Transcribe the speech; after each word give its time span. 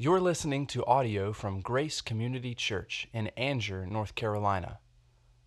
You're 0.00 0.20
listening 0.20 0.68
to 0.68 0.86
audio 0.86 1.32
from 1.32 1.60
Grace 1.60 2.00
Community 2.00 2.54
Church 2.54 3.08
in 3.12 3.32
Angier, 3.36 3.84
North 3.84 4.14
Carolina. 4.14 4.78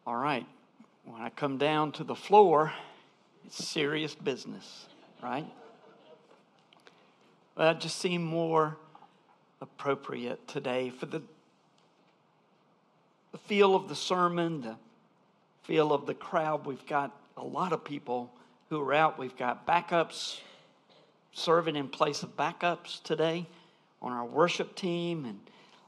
All 0.07 0.15
right. 0.15 0.45
When 1.03 1.21
I 1.21 1.29
come 1.29 1.57
down 1.57 1.91
to 1.91 2.05
the 2.05 2.15
floor, 2.15 2.71
it's 3.45 3.67
serious 3.67 4.15
business, 4.15 4.85
right? 5.21 5.45
Well, 7.57 7.71
it 7.71 7.81
just 7.81 7.97
seemed 7.97 8.23
more 8.23 8.77
appropriate 9.59 10.47
today 10.47 10.89
for 10.89 11.05
the, 11.05 11.21
the 13.31 13.37
feel 13.37 13.75
of 13.75 13.87
the 13.87 13.95
sermon, 13.95 14.61
the 14.61 14.75
feel 15.63 15.93
of 15.93 16.05
the 16.05 16.13
crowd. 16.13 16.65
We've 16.65 16.85
got 16.85 17.15
a 17.37 17.43
lot 17.43 17.71
of 17.71 17.83
people 17.83 18.31
who 18.69 18.81
are 18.81 18.93
out. 18.93 19.17
We've 19.17 19.35
got 19.37 19.65
backups 19.65 20.39
serving 21.33 21.75
in 21.75 21.87
place 21.87 22.23
of 22.23 22.35
backups 22.35 23.01
today 23.03 23.45
on 24.01 24.11
our 24.11 24.25
worship 24.25 24.75
team 24.75 25.25
and 25.25 25.39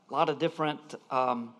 a 0.09 0.13
lot 0.13 0.29
of 0.29 0.39
different 0.39 0.95
um, 1.11 1.53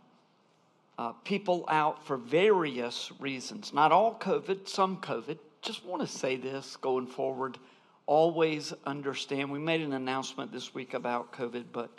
uh, 0.98 1.12
people 1.24 1.66
out 1.68 2.06
for 2.06 2.18
various 2.18 3.12
reasons. 3.20 3.74
Not 3.74 3.92
all 3.92 4.16
COVID, 4.16 4.68
some 4.68 4.98
COVID. 4.98 5.38
Just 5.62 5.84
want 5.86 6.02
to 6.02 6.08
say 6.08 6.36
this 6.36 6.78
going 6.78 7.08
forward. 7.08 7.58
Always 8.06 8.74
understand. 8.86 9.52
We 9.52 9.60
made 9.60 9.82
an 9.82 9.94
announcement 9.94 10.52
this 10.52 10.74
week 10.74 10.94
about 10.94 11.34
COVID, 11.34 11.66
but 11.72 11.90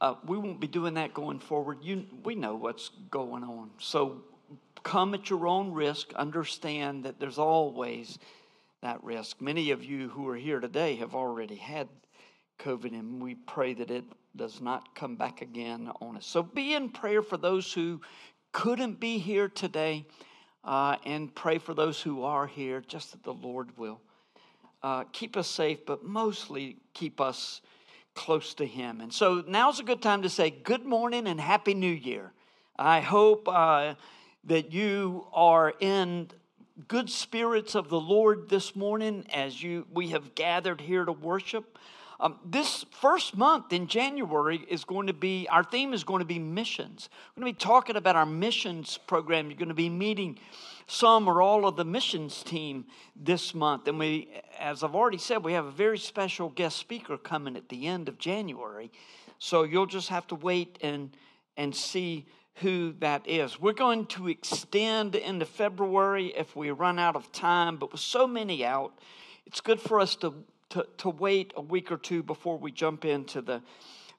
uh, 0.00 0.14
we 0.26 0.36
won't 0.36 0.60
be 0.60 0.66
doing 0.66 0.94
that 0.94 1.14
going 1.14 1.38
forward. 1.38 1.78
You, 1.82 2.06
we 2.24 2.34
know 2.34 2.56
what's 2.56 2.90
going 3.10 3.44
on. 3.44 3.70
So 3.78 4.22
come 4.82 5.14
at 5.14 5.30
your 5.30 5.46
own 5.46 5.72
risk. 5.72 6.12
Understand 6.14 7.04
that 7.04 7.18
there's 7.18 7.38
always 7.38 8.18
that 8.82 9.02
risk. 9.02 9.40
Many 9.40 9.70
of 9.70 9.82
you 9.82 10.08
who 10.10 10.28
are 10.28 10.36
here 10.36 10.60
today 10.60 10.96
have 10.96 11.14
already 11.14 11.56
had 11.56 11.88
COVID, 12.58 12.92
and 12.92 13.22
we 13.22 13.34
pray 13.34 13.74
that 13.74 13.90
it 13.90 14.04
does 14.36 14.60
not 14.60 14.94
come 14.94 15.16
back 15.16 15.42
again 15.42 15.90
on 16.00 16.16
us. 16.16 16.26
So 16.26 16.42
be 16.42 16.74
in 16.74 16.90
prayer 16.90 17.22
for 17.22 17.36
those 17.36 17.72
who 17.72 18.00
couldn't 18.52 19.00
be 19.00 19.18
here 19.18 19.48
today, 19.48 20.04
uh, 20.64 20.96
and 21.04 21.34
pray 21.34 21.58
for 21.58 21.74
those 21.74 22.00
who 22.00 22.22
are 22.22 22.46
here, 22.46 22.82
just 22.86 23.12
that 23.12 23.22
the 23.22 23.34
Lord 23.34 23.76
will 23.76 24.00
uh, 24.82 25.04
keep 25.12 25.36
us 25.36 25.48
safe, 25.48 25.84
but 25.86 26.04
mostly 26.04 26.76
keep 26.92 27.20
us 27.20 27.62
close 28.14 28.54
to 28.54 28.66
Him. 28.66 29.00
And 29.00 29.12
so 29.12 29.44
now's 29.46 29.80
a 29.80 29.82
good 29.82 30.00
time 30.00 30.22
to 30.22 30.28
say 30.28 30.50
good 30.50 30.84
morning 30.84 31.26
and 31.26 31.40
Happy 31.40 31.74
New 31.74 31.86
Year. 31.86 32.32
I 32.78 33.00
hope 33.00 33.48
uh, 33.48 33.94
that 34.44 34.72
you 34.72 35.26
are 35.32 35.74
in 35.80 36.28
good 36.88 37.08
spirits 37.08 37.74
of 37.74 37.88
the 37.88 38.00
Lord 38.00 38.48
this 38.48 38.74
morning 38.74 39.24
as 39.32 39.62
you 39.62 39.86
we 39.92 40.08
have 40.08 40.34
gathered 40.34 40.80
here 40.80 41.04
to 41.04 41.12
worship. 41.12 41.78
Um, 42.24 42.38
this 42.42 42.86
first 42.90 43.36
month 43.36 43.74
in 43.74 43.86
January 43.86 44.64
is 44.70 44.86
going 44.86 45.08
to 45.08 45.12
be, 45.12 45.46
our 45.50 45.62
theme 45.62 45.92
is 45.92 46.04
going 46.04 46.20
to 46.20 46.24
be 46.24 46.38
missions. 46.38 47.10
We're 47.36 47.42
going 47.42 47.52
to 47.52 47.58
be 47.58 47.62
talking 47.62 47.96
about 47.96 48.16
our 48.16 48.24
missions 48.24 48.96
program. 48.96 49.50
You're 49.50 49.58
going 49.58 49.68
to 49.68 49.74
be 49.74 49.90
meeting 49.90 50.38
some 50.86 51.28
or 51.28 51.42
all 51.42 51.66
of 51.66 51.76
the 51.76 51.84
missions 51.84 52.42
team 52.42 52.86
this 53.14 53.54
month. 53.54 53.88
And 53.88 53.98
we, 53.98 54.30
as 54.58 54.82
I've 54.82 54.94
already 54.94 55.18
said, 55.18 55.44
we 55.44 55.52
have 55.52 55.66
a 55.66 55.70
very 55.70 55.98
special 55.98 56.48
guest 56.48 56.78
speaker 56.78 57.18
coming 57.18 57.58
at 57.58 57.68
the 57.68 57.86
end 57.86 58.08
of 58.08 58.16
January. 58.16 58.90
So 59.38 59.64
you'll 59.64 59.84
just 59.84 60.08
have 60.08 60.26
to 60.28 60.34
wait 60.34 60.78
and, 60.80 61.14
and 61.58 61.76
see 61.76 62.24
who 62.54 62.94
that 63.00 63.28
is. 63.28 63.60
We're 63.60 63.74
going 63.74 64.06
to 64.06 64.28
extend 64.28 65.14
into 65.14 65.44
February 65.44 66.28
if 66.34 66.56
we 66.56 66.70
run 66.70 66.98
out 66.98 67.16
of 67.16 67.30
time, 67.32 67.76
but 67.76 67.92
with 67.92 68.00
so 68.00 68.26
many 68.26 68.64
out, 68.64 68.94
it's 69.44 69.60
good 69.60 69.78
for 69.78 70.00
us 70.00 70.16
to 70.16 70.32
to, 70.74 70.84
to 70.98 71.08
wait 71.08 71.52
a 71.56 71.60
week 71.60 71.92
or 71.92 71.96
two 71.96 72.20
before 72.22 72.58
we 72.58 72.72
jump 72.72 73.04
into 73.04 73.40
the 73.40 73.62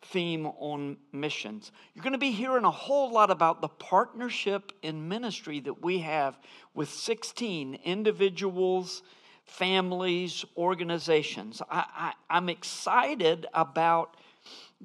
theme 0.03 0.45
on 0.45 0.95
missions. 1.11 1.73
You're 1.93 2.03
going 2.03 2.13
to 2.13 2.19
be 2.19 2.31
hearing 2.31 2.63
a 2.63 2.71
whole 2.71 3.11
lot 3.11 3.29
about 3.29 3.59
the 3.59 3.67
partnership 3.67 4.71
in 4.81 5.09
ministry 5.09 5.59
that 5.61 5.83
we 5.83 5.99
have 5.99 6.39
with 6.73 6.89
16 6.89 7.79
individuals, 7.83 9.03
families, 9.43 10.45
organizations. 10.55 11.61
I, 11.69 11.83
I, 11.93 12.13
I'm 12.29 12.47
excited 12.47 13.47
about 13.53 14.15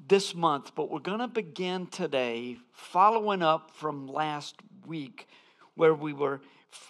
this 0.07 0.35
month, 0.35 0.73
but 0.75 0.91
we're 0.91 0.99
going 0.99 1.19
to 1.19 1.27
begin 1.29 1.87
today 1.87 2.57
following 2.73 3.41
up 3.41 3.71
from 3.75 4.07
last 4.07 4.55
week 4.85 5.29
where 5.75 5.93
we 5.93 6.11
were 6.11 6.41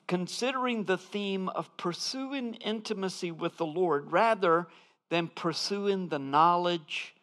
considering 0.08 0.84
the 0.84 0.97
theme 0.97 1.50
of 1.50 1.75
pursuing 1.78 2.56
intimacy 2.56 3.31
with 3.31 3.58
the 3.58 3.66
Lord 3.66 4.12
rather 4.12 4.68
than 5.09 5.28
pursuing 5.28 6.08
the 6.08 6.19
knowledge 6.19 7.16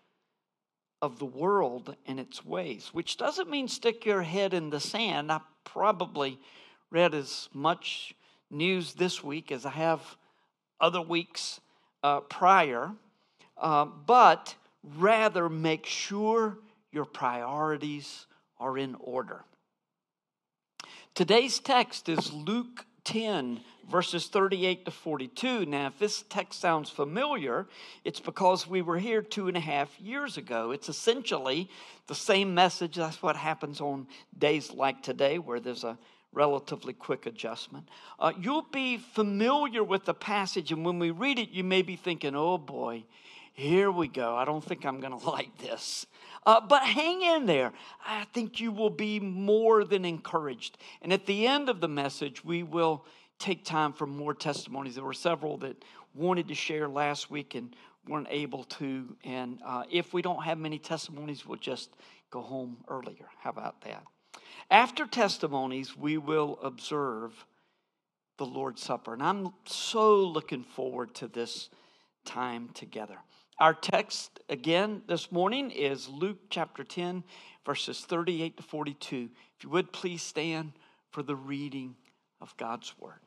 of 1.01 1.19
the 1.19 1.25
world 1.25 1.97
and 2.07 2.19
its 2.19 2.45
ways, 2.45 2.91
which 2.93 3.17
doesn't 3.17 3.49
mean 3.49 3.69
stick 3.69 4.05
your 4.05 4.23
head 4.23 4.53
in 4.53 4.71
the 4.71 4.81
sand. 4.81 5.31
I 5.31 5.41
probably 5.65 6.39
read 6.91 7.15
as 7.15 7.49
much 7.53 8.15
news 8.51 8.95
this 8.95 9.23
week 9.23 9.53
as 9.53 9.65
I 9.65 9.71
have 9.71 10.17
other 10.81 11.01
weeks 11.01 11.61
uh, 12.03 12.21
prior, 12.21 12.93
uh, 13.57 13.85
but 13.85 14.55
rather 14.83 15.49
make 15.49 15.87
sure 15.87 16.59
your 16.93 17.05
priorities 17.05 18.27
are 18.59 18.79
in 18.79 18.97
order. 19.01 19.45
Today's 21.19 21.59
text 21.59 22.09
is 22.09 22.33
Luke 22.33 22.87
10, 23.03 23.59
verses 23.91 24.29
38 24.29 24.85
to 24.85 24.93
42. 24.93 25.67
Now, 25.67 25.89
if 25.89 25.99
this 25.99 26.23
text 26.29 26.61
sounds 26.61 26.91
familiar, 26.91 27.67
it's 28.05 28.21
because 28.21 28.69
we 28.69 28.83
were 28.83 28.99
here 28.99 29.21
two 29.21 29.49
and 29.49 29.57
a 29.57 29.61
half 29.61 30.01
years 30.01 30.37
ago. 30.37 30.71
It's 30.71 30.89
essentially 30.89 31.69
the 32.07 32.15
same 32.15 32.55
message. 32.55 32.95
That's 32.95 33.21
what 33.21 33.35
happens 33.35 33.81
on 33.81 34.07
days 34.39 34.71
like 34.73 35.03
today, 35.03 35.41
where 35.41 35.59
there's 35.59 35.83
a 35.83 35.99
relatively 36.33 36.93
quick 36.93 37.27
adjustment. 37.27 37.89
Uh, 38.21 38.31
you'll 38.39 38.69
be 38.71 38.99
familiar 38.99 39.83
with 39.83 40.05
the 40.05 40.15
passage, 40.15 40.71
and 40.71 40.85
when 40.85 41.01
we 41.01 41.11
read 41.11 41.41
it, 41.41 41.51
you 41.51 41.65
may 41.65 41.83
be 41.83 41.97
thinking, 41.97 42.37
oh 42.37 42.59
boy, 42.59 43.03
here 43.59 43.91
we 43.91 44.07
go. 44.07 44.37
I 44.37 44.45
don't 44.45 44.63
think 44.63 44.87
I'm 44.87 45.01
going 45.01 45.19
to 45.19 45.31
like 45.31 45.59
this. 45.59 46.07
Uh, 46.47 46.61
but 46.61 46.85
hang 46.85 47.23
in 47.23 47.47
there. 47.47 47.73
I 48.07 48.25
think 48.33 48.61
you 48.61 48.71
will 48.71 48.89
be 48.89 49.19
more 49.19 49.83
than 49.83 50.05
encouraged. 50.05 50.79
And 51.03 51.13
at 51.13 51.27
the 51.27 51.49
end 51.49 51.69
of 51.69 51.81
the 51.81 51.89
message, 51.89 52.45
we 52.45 52.63
will 52.63 53.05
take 53.41 53.65
time 53.65 53.93
for 53.93 54.07
more 54.07 54.33
testimonies. 54.33 54.95
There 54.95 55.03
were 55.03 55.13
several 55.13 55.57
that 55.59 55.85
wanted 56.15 56.47
to 56.49 56.55
share 56.55 56.89
last 56.89 57.33
week 57.33 57.57
and 57.57 57.75
weren't 58.07 58.29
able 58.31 58.63
to. 58.63 59.17
And 59.25 59.59
uh, 59.67 59.83
if 59.91 60.15
we 60.15 60.23
don't 60.23 60.45
have 60.45 60.59
many 60.59 60.79
testimonies, 60.79 61.45
we'll 61.45 61.59
just 61.59 61.91
go 62.31 62.41
home 62.41 62.77
earlier. 62.87 63.27
How 63.41 63.51
about 63.51 63.81
that? 63.81 64.05
After 64.71 65.05
testimonies, 65.05 65.97
we 65.97 66.17
will 66.17 66.61
observe 66.63 67.45
the 68.37 68.47
Lord's 68.47 68.83
Supper. 68.85 69.15
And 69.15 69.23
I'm 69.23 69.53
so 69.67 70.15
looking 70.15 70.63
forward 70.63 71.13
to 71.17 71.27
this 71.27 71.71
time 72.25 72.69
together. 72.73 73.19
Our 73.61 73.75
text 73.75 74.39
again 74.49 75.03
this 75.09 75.33
morning 75.33 75.73
is 75.73 76.09
Luke 76.09 76.39
chapter 76.49 76.85
10, 76.85 77.25
verses 77.67 78.03
38 78.03 78.57
to 78.57 78.63
42. 78.63 79.31
If 79.57 79.65
you 79.65 79.71
would 79.71 79.91
please 79.91 80.23
stand 80.23 80.75
for 81.11 81.25
the 81.25 81.35
reading 81.35 81.97
of 82.41 82.57
God's 82.57 82.95
word. 83.01 83.19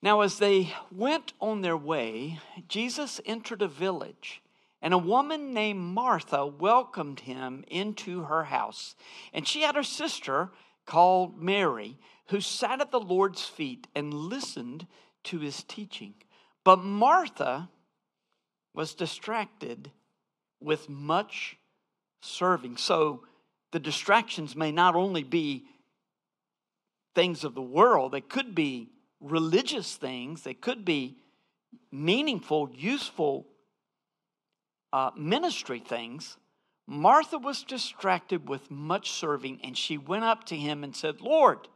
Now, 0.00 0.20
as 0.20 0.38
they 0.38 0.72
went 0.92 1.32
on 1.40 1.62
their 1.62 1.76
way, 1.76 2.38
Jesus 2.68 3.20
entered 3.26 3.62
a 3.62 3.66
village, 3.66 4.40
and 4.80 4.94
a 4.94 4.98
woman 4.98 5.52
named 5.52 5.80
Martha 5.80 6.46
welcomed 6.46 7.20
him 7.20 7.64
into 7.66 8.22
her 8.22 8.44
house. 8.44 8.94
And 9.32 9.48
she 9.48 9.62
had 9.62 9.76
a 9.76 9.82
sister 9.82 10.50
called 10.86 11.42
Mary, 11.42 11.98
who 12.28 12.40
sat 12.40 12.80
at 12.80 12.92
the 12.92 13.00
Lord's 13.00 13.44
feet 13.44 13.88
and 13.96 14.14
listened 14.14 14.86
to 15.24 15.40
his 15.40 15.64
teaching. 15.64 16.14
But 16.64 16.84
Martha 16.84 17.68
was 18.74 18.94
distracted 18.94 19.90
with 20.60 20.88
much 20.88 21.56
serving. 22.22 22.76
So 22.76 23.24
the 23.72 23.80
distractions 23.80 24.54
may 24.54 24.70
not 24.72 24.94
only 24.94 25.24
be 25.24 25.64
things 27.14 27.44
of 27.44 27.54
the 27.54 27.62
world, 27.62 28.12
they 28.12 28.20
could 28.20 28.54
be 28.54 28.88
religious 29.20 29.96
things, 29.96 30.42
they 30.42 30.54
could 30.54 30.84
be 30.84 31.16
meaningful, 31.90 32.70
useful 32.74 33.46
uh, 34.92 35.10
ministry 35.16 35.80
things. 35.80 36.36
Martha 36.86 37.38
was 37.38 37.62
distracted 37.62 38.48
with 38.48 38.70
much 38.70 39.10
serving, 39.10 39.60
and 39.62 39.76
she 39.76 39.96
went 39.96 40.24
up 40.24 40.44
to 40.44 40.56
him 40.56 40.82
and 40.84 40.94
said, 40.94 41.20
Lord, 41.20 41.68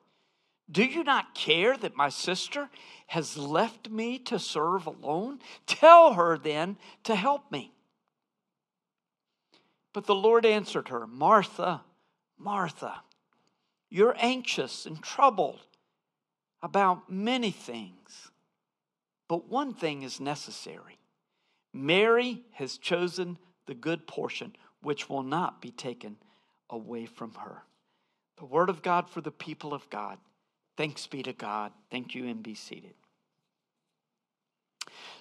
do 0.71 0.85
you 0.85 1.05
not 1.05 1.35
care 1.35 1.77
that 1.77 1.97
my 1.97 2.09
sister 2.09 2.69
has 3.07 3.37
left 3.37 3.89
me 3.89 4.19
to 4.19 4.39
serve 4.39 4.87
alone? 4.87 5.39
Tell 5.67 6.15
her 6.15 6.37
then 6.37 6.77
to 7.05 7.15
help 7.15 7.51
me. 7.53 7.73
But 9.93 10.07
the 10.07 10.15
Lord 10.15 10.45
answered 10.45 10.89
her, 10.89 11.07
Martha, 11.07 11.83
Martha, 12.37 13.03
you're 13.89 14.17
anxious 14.19 14.87
and 14.87 15.01
troubled 15.03 15.61
about 16.63 17.11
many 17.11 17.51
things, 17.51 18.31
but 19.29 19.49
one 19.49 19.73
thing 19.73 20.03
is 20.03 20.21
necessary. 20.21 20.99
Mary 21.73 22.43
has 22.53 22.77
chosen 22.79 23.39
the 23.67 23.75
good 23.75 24.07
portion, 24.07 24.55
which 24.83 25.09
will 25.09 25.23
not 25.23 25.61
be 25.61 25.71
taken 25.71 26.17
away 26.71 27.07
from 27.07 27.35
her. 27.35 27.63
The 28.39 28.45
word 28.45 28.69
of 28.69 28.83
God 28.83 29.09
for 29.09 29.21
the 29.21 29.31
people 29.31 29.73
of 29.73 29.89
God. 29.91 30.19
Thanks 30.77 31.07
be 31.07 31.23
to 31.23 31.33
God. 31.33 31.73
Thank 31.91 32.15
you, 32.15 32.27
and 32.27 32.43
be 32.43 32.55
seated. 32.55 32.95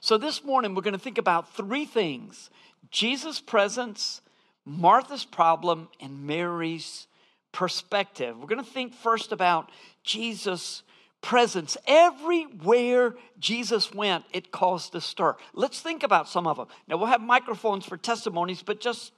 So, 0.02 0.18
this 0.18 0.44
morning 0.44 0.76
we're 0.76 0.82
going 0.82 0.94
to 0.94 1.00
think 1.00 1.18
about 1.18 1.56
three 1.56 1.86
things 1.86 2.50
Jesus' 2.92 3.40
presence, 3.40 4.22
Martha's 4.66 5.26
problem, 5.26 5.88
and 6.00 6.28
Mary's 6.28 7.08
perspective. 7.52 8.38
We're 8.38 8.48
going 8.48 8.64
to 8.64 8.70
think 8.70 8.94
first 8.94 9.32
about 9.32 9.72
Jesus' 10.04 10.84
presence. 11.22 11.78
Everywhere 11.88 13.16
Jesus 13.40 13.94
went, 13.94 14.26
it 14.34 14.52
caused 14.52 14.94
a 14.94 15.02
stir. 15.02 15.36
Let's 15.54 15.82
think 15.82 16.04
about 16.04 16.28
some 16.28 16.46
of 16.46 16.58
them. 16.58 16.68
Now, 16.88 16.98
we'll 16.98 17.08
have 17.08 17.22
microphones 17.22 17.86
for 17.86 17.98
testimonies, 17.98 18.62
but 18.62 18.82
just 18.82 19.14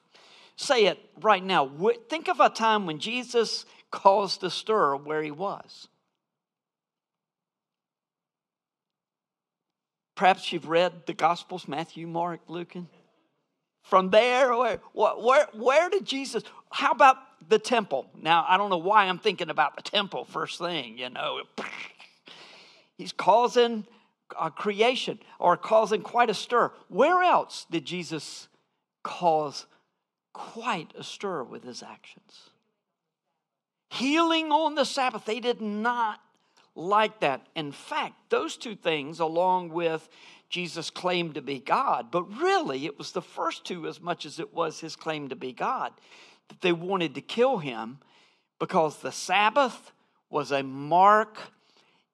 say 0.55 0.85
it 0.85 0.99
right 1.21 1.43
now. 1.43 1.69
Think 2.09 2.29
of 2.29 2.39
a 2.39 2.49
time 2.49 2.85
when 2.85 2.99
Jesus 2.99 3.65
caused 3.91 4.43
a 4.43 4.49
stir 4.49 4.95
where 4.95 5.21
he 5.21 5.31
was. 5.31 5.87
Perhaps 10.17 10.51
you've 10.51 10.67
read 10.67 11.05
the 11.05 11.13
Gospels 11.13 11.67
Matthew, 11.67 12.07
Mark, 12.07 12.41
Luke. 12.47 12.73
And 12.73 12.87
from 13.83 14.09
there, 14.09 14.57
where, 14.57 14.79
where, 14.91 15.47
where 15.53 15.89
did 15.91 16.05
Jesus, 16.05 16.43
how 16.71 16.91
about 16.91 17.17
the 17.47 17.59
temple? 17.59 18.09
Now, 18.19 18.43
I 18.49 18.57
don't 18.57 18.71
know 18.71 18.79
why 18.79 19.05
I'm 19.05 19.19
thinking 19.19 19.51
about 19.51 19.75
the 19.75 19.83
temple 19.83 20.25
first 20.25 20.57
thing, 20.57 20.97
you 20.97 21.11
know. 21.11 21.43
He's 22.97 23.11
causing 23.11 23.85
a 24.41 24.49
creation 24.49 25.19
or 25.37 25.55
causing 25.55 26.01
quite 26.01 26.31
a 26.31 26.33
stir. 26.33 26.71
Where 26.89 27.21
else 27.21 27.67
did 27.69 27.85
Jesus 27.85 28.47
cause 29.03 29.67
quite 30.33 30.93
a 30.97 31.03
stir 31.03 31.43
with 31.43 31.63
his 31.63 31.83
actions? 31.83 32.49
Healing 33.91 34.51
on 34.51 34.73
the 34.73 34.83
Sabbath. 34.83 35.25
They 35.25 35.39
did 35.39 35.61
not 35.61 36.19
like 36.77 37.19
that. 37.21 37.45
In 37.55 37.71
fact, 37.71 38.15
those 38.29 38.55
two 38.55 38.75
things, 38.75 39.19
along 39.19 39.69
with 39.69 40.07
Jesus' 40.49 40.89
claim 40.89 41.33
to 41.33 41.41
be 41.41 41.59
God, 41.59 42.11
but 42.11 42.23
really 42.39 42.85
it 42.85 42.97
was 42.97 43.11
the 43.11 43.21
first 43.21 43.65
two 43.65 43.87
as 43.87 43.99
much 43.99 44.25
as 44.25 44.39
it 44.39 44.53
was 44.53 44.79
his 44.79 44.95
claim 44.95 45.29
to 45.29 45.35
be 45.35 45.51
God, 45.51 45.91
that 46.47 46.61
they 46.61 46.71
wanted 46.71 47.15
to 47.15 47.21
kill 47.21 47.57
him 47.57 47.99
because 48.59 48.97
the 48.97 49.11
Sabbath 49.11 49.91
was 50.29 50.51
a 50.51 50.63
mark, 50.63 51.37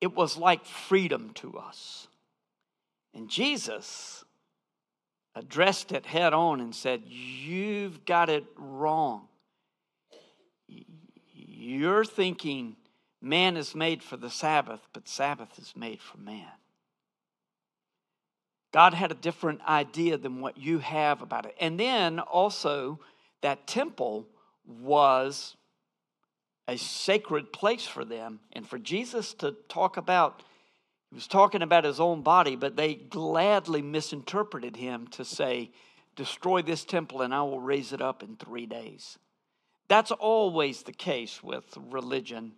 it 0.02 0.16
was 0.16 0.38
like 0.38 0.66
freedom 0.66 1.32
to 1.36 1.58
us. 1.58 2.08
And 3.14 3.30
Jesus 3.30 4.24
addressed 5.36 5.92
it 5.92 6.06
head 6.06 6.34
on 6.34 6.60
and 6.60 6.74
said, 6.74 7.04
You've 7.06 8.06
got 8.06 8.30
it 8.30 8.46
wrong. 8.58 9.28
You're 11.34 12.06
thinking 12.06 12.76
Man 13.24 13.56
is 13.56 13.74
made 13.74 14.04
for 14.04 14.18
the 14.18 14.30
Sabbath, 14.30 14.82
but 14.92 15.08
Sabbath 15.08 15.58
is 15.58 15.74
made 15.78 16.02
for 16.02 16.18
man. 16.18 16.52
God 18.74 18.94
had 18.94 19.12
a 19.12 19.16
different 19.16 19.62
idea 19.66 20.18
than 20.18 20.42
what 20.42 20.58
you 20.58 20.80
have 20.80 21.22
about 21.22 21.46
it. 21.46 21.56
And 21.58 21.80
then 21.80 22.20
also, 22.20 23.00
that 23.40 23.66
temple 23.66 24.28
was 24.68 25.56
a 26.68 26.78
sacred 26.78 27.54
place 27.54 27.88
for 27.88 28.04
them. 28.04 28.42
And 28.52 28.68
for 28.68 28.78
Jesus 28.78 29.34
to 29.36 29.56
talk 29.70 29.96
about, 29.96 30.44
he 31.10 31.16
was 31.16 31.28
talking 31.28 31.62
about 31.62 31.86
his 31.86 32.02
own 32.02 32.24
body, 32.24 32.58
but 32.58 32.76
they 32.76 32.96
gladly 32.96 33.82
misinterpreted 33.82 34.76
him 34.76 35.08
to 35.12 35.24
say, 35.24 35.72
Destroy 36.18 36.62
this 36.62 36.84
temple 36.84 37.22
and 37.22 37.34
I 37.34 37.42
will 37.44 37.62
raise 37.62 37.94
it 37.94 38.02
up 38.02 38.22
in 38.22 38.36
three 38.36 38.66
days. 38.66 39.18
That's 39.88 40.12
always 40.12 40.84
the 40.84 40.92
case 40.92 41.42
with 41.42 41.66
religion 41.90 42.54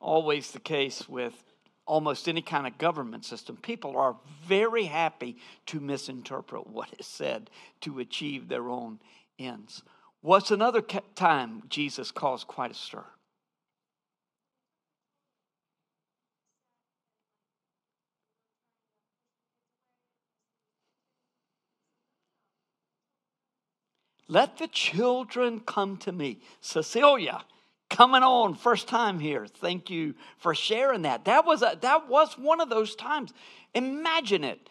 always 0.00 0.50
the 0.50 0.60
case 0.60 1.08
with 1.08 1.44
almost 1.86 2.28
any 2.28 2.42
kind 2.42 2.66
of 2.66 2.76
government 2.78 3.24
system. 3.24 3.56
People 3.56 3.96
are 3.96 4.16
very 4.46 4.84
happy 4.84 5.38
to 5.66 5.80
misinterpret 5.80 6.66
what 6.66 6.88
is 6.98 7.06
said 7.06 7.50
to 7.80 7.98
achieve 7.98 8.48
their 8.48 8.68
own 8.68 9.00
ends. 9.38 9.82
What's 10.20 10.50
another 10.50 10.82
time 10.82 11.62
Jesus 11.68 12.10
caused 12.10 12.46
quite 12.46 12.70
a 12.70 12.74
stir? 12.74 13.04
Let 24.30 24.58
the 24.58 24.68
children 24.68 25.60
come 25.60 25.96
to 25.98 26.12
me. 26.12 26.40
Cecilia, 26.60 27.44
coming 27.88 28.22
on 28.22 28.54
first 28.54 28.88
time 28.88 29.18
here. 29.18 29.46
Thank 29.46 29.90
you 29.90 30.14
for 30.38 30.54
sharing 30.54 31.02
that. 31.02 31.24
That 31.24 31.46
was 31.46 31.62
a, 31.62 31.78
that 31.80 32.08
was 32.08 32.36
one 32.36 32.60
of 32.60 32.68
those 32.68 32.94
times. 32.94 33.32
Imagine 33.74 34.44
it. 34.44 34.68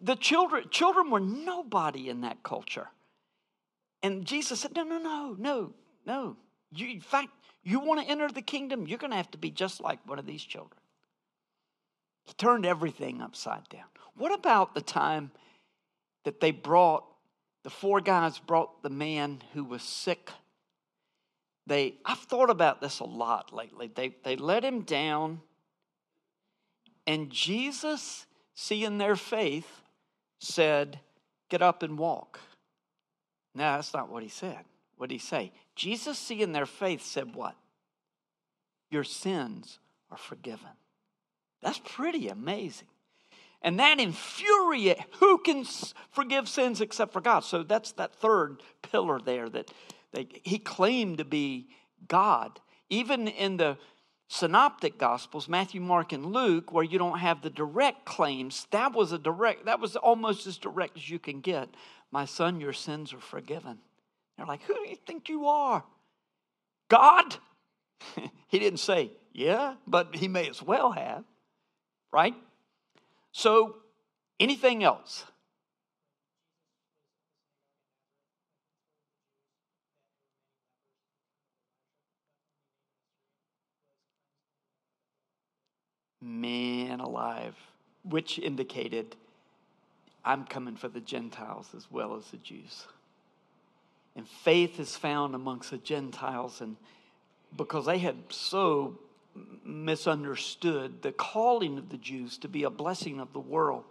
The 0.00 0.16
children 0.16 0.68
children 0.70 1.10
were 1.10 1.20
nobody 1.20 2.08
in 2.08 2.22
that 2.22 2.42
culture. 2.42 2.88
And 4.02 4.24
jesus 4.24 4.60
said 4.60 4.74
no 4.74 4.84
no 4.84 4.98
no 4.98 5.36
no 5.38 5.72
no. 6.06 6.36
You, 6.74 6.88
in 6.88 7.00
fact 7.00 7.28
you 7.62 7.80
want 7.80 8.00
to 8.00 8.10
enter 8.10 8.28
the 8.28 8.42
kingdom 8.42 8.86
you're 8.86 8.98
going 8.98 9.10
to 9.10 9.16
have 9.16 9.30
to 9.32 9.38
be 9.38 9.50
just 9.50 9.80
like 9.80 9.98
one 10.08 10.18
of 10.18 10.26
these 10.26 10.42
children. 10.42 10.80
He 12.24 12.32
turned 12.34 12.64
everything 12.64 13.20
upside 13.20 13.68
down. 13.68 13.84
What 14.16 14.32
about 14.32 14.74
the 14.74 14.80
time 14.80 15.30
that 16.24 16.40
they 16.40 16.52
brought 16.52 17.04
the 17.62 17.70
four 17.70 18.00
guys 18.00 18.38
brought 18.38 18.82
the 18.82 18.90
man 18.90 19.42
who 19.52 19.64
was 19.64 19.82
sick 19.82 20.30
they 21.66 21.94
I've 22.04 22.18
thought 22.18 22.50
about 22.50 22.80
this 22.80 23.00
a 23.00 23.04
lot 23.04 23.52
lately. 23.52 23.90
They 23.94 24.16
they 24.22 24.36
let 24.36 24.64
him 24.64 24.82
down, 24.82 25.40
and 27.06 27.30
Jesus, 27.30 28.26
seeing 28.54 28.98
their 28.98 29.16
faith, 29.16 29.82
said, 30.38 31.00
Get 31.48 31.62
up 31.62 31.82
and 31.82 31.96
walk. 31.96 32.40
No, 33.54 33.62
that's 33.62 33.94
not 33.94 34.10
what 34.10 34.22
he 34.22 34.28
said. 34.28 34.64
What 34.96 35.08
did 35.10 35.14
he 35.14 35.20
say? 35.20 35.52
Jesus, 35.76 36.18
seeing 36.18 36.52
their 36.52 36.66
faith, 36.66 37.02
said, 37.02 37.34
What? 37.34 37.54
Your 38.90 39.04
sins 39.04 39.78
are 40.10 40.16
forgiven. 40.16 40.70
That's 41.62 41.80
pretty 41.84 42.28
amazing. 42.28 42.88
And 43.62 43.78
that 43.80 43.98
infuriate 43.98 44.98
who 45.18 45.38
can 45.38 45.64
forgive 46.10 46.48
sins 46.48 46.80
except 46.80 47.12
for 47.12 47.20
God? 47.20 47.40
So 47.40 47.62
that's 47.62 47.92
that 47.92 48.14
third 48.14 48.62
pillar 48.82 49.18
there 49.18 49.48
that 49.48 49.72
they, 50.12 50.28
he 50.42 50.58
claimed 50.58 51.18
to 51.18 51.24
be 51.24 51.68
God. 52.08 52.60
Even 52.88 53.28
in 53.28 53.56
the 53.56 53.76
synoptic 54.28 54.98
gospels 54.98 55.48
matthew 55.48 55.80
mark 55.80 56.12
and 56.12 56.26
luke 56.26 56.72
where 56.72 56.82
you 56.82 56.98
don't 56.98 57.20
have 57.20 57.42
the 57.42 57.50
direct 57.50 58.04
claims 58.04 58.66
that 58.72 58.92
was 58.92 59.12
a 59.12 59.18
direct 59.18 59.66
that 59.66 59.78
was 59.78 59.94
almost 59.94 60.48
as 60.48 60.58
direct 60.58 60.96
as 60.96 61.08
you 61.08 61.18
can 61.18 61.40
get. 61.40 61.68
My 62.10 62.24
son 62.24 62.60
your 62.60 62.72
sins 62.72 63.12
are 63.12 63.20
forgiven. 63.20 63.78
They're 64.36 64.46
like 64.46 64.62
who 64.62 64.74
do 64.74 64.80
you 64.88 64.96
think 65.06 65.28
you 65.28 65.46
are? 65.46 65.84
God? 66.88 67.36
He 68.48 68.58
didn't 68.58 68.80
say 68.80 69.12
yeah 69.32 69.74
but 69.86 70.16
he 70.16 70.28
may 70.28 70.48
as 70.48 70.62
well 70.62 70.92
have 70.92 71.24
right? 72.12 72.34
So 73.32 73.76
anything 74.40 74.82
else 74.82 75.24
man 86.26 87.00
alive, 87.00 87.54
which 88.04 88.38
indicated 88.38 89.16
I'm 90.24 90.44
coming 90.44 90.76
for 90.76 90.88
the 90.88 91.00
Gentiles 91.00 91.68
as 91.76 91.90
well 91.90 92.16
as 92.16 92.26
the 92.26 92.36
Jews. 92.38 92.86
And 94.16 94.26
faith 94.26 94.80
is 94.80 94.96
found 94.96 95.34
amongst 95.34 95.70
the 95.70 95.78
Gentiles, 95.78 96.60
and 96.60 96.76
because 97.56 97.86
they 97.86 97.98
had 97.98 98.16
so 98.30 98.98
misunderstood 99.64 101.02
the 101.02 101.12
calling 101.12 101.78
of 101.78 101.90
the 101.90 101.98
Jews 101.98 102.38
to 102.38 102.48
be 102.48 102.64
a 102.64 102.70
blessing 102.70 103.20
of 103.20 103.32
the 103.32 103.40
world, 103.40 103.84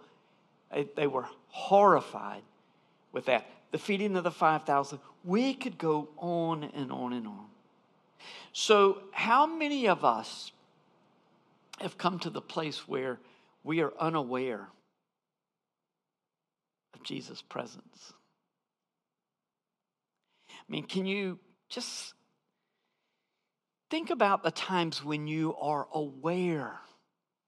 they 0.96 1.08
were 1.08 1.28
horrified 1.48 2.42
with 3.12 3.26
that. 3.26 3.48
The 3.72 3.78
feeding 3.78 4.18
of 4.18 4.24
the 4.24 4.32
5,000, 4.32 5.00
we 5.24 5.54
could 5.54 5.78
go 5.78 6.10
on 6.18 6.64
and 6.64 6.92
on 6.92 7.14
and 7.14 7.28
on. 7.28 7.46
So, 8.52 9.00
how 9.12 9.46
many 9.46 9.88
of 9.88 10.04
us 10.04 10.52
have 11.80 11.98
come 11.98 12.20
to 12.20 12.30
the 12.30 12.42
place 12.42 12.88
where 12.88 13.20
we 13.64 13.82
are 13.82 13.94
unaware 14.00 14.70
of 16.94 17.04
Jesus' 17.04 17.42
presence. 17.42 18.14
I 20.50 20.72
mean, 20.72 20.86
can 20.86 21.06
you 21.06 21.40
just 21.70 22.16
Think 23.96 24.10
about 24.10 24.44
the 24.44 24.52
times 24.52 25.06
when 25.06 25.26
you 25.26 25.56
are 25.62 25.88
aware 25.94 26.82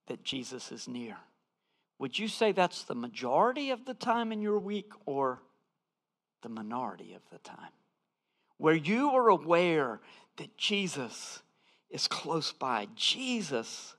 that 0.07 0.23
Jesus 0.23 0.71
is 0.71 0.87
near. 0.87 1.17
Would 1.99 2.17
you 2.17 2.29
say 2.29 2.53
that's 2.53 2.83
the 2.83 2.95
majority 2.95 3.71
of 3.71 3.83
the 3.83 3.93
time 3.93 4.31
in 4.31 4.41
your 4.41 4.57
week 4.57 4.93
or 5.05 5.41
the 6.43 6.49
minority 6.49 7.13
of 7.15 7.21
the 7.33 7.39
time? 7.39 7.73
Where 8.55 8.75
you 8.75 9.09
are 9.09 9.27
aware 9.27 9.99
that 10.37 10.57
Jesus 10.57 11.41
is 11.89 12.07
close 12.07 12.53
by, 12.53 12.87
Jesus' 12.95 13.96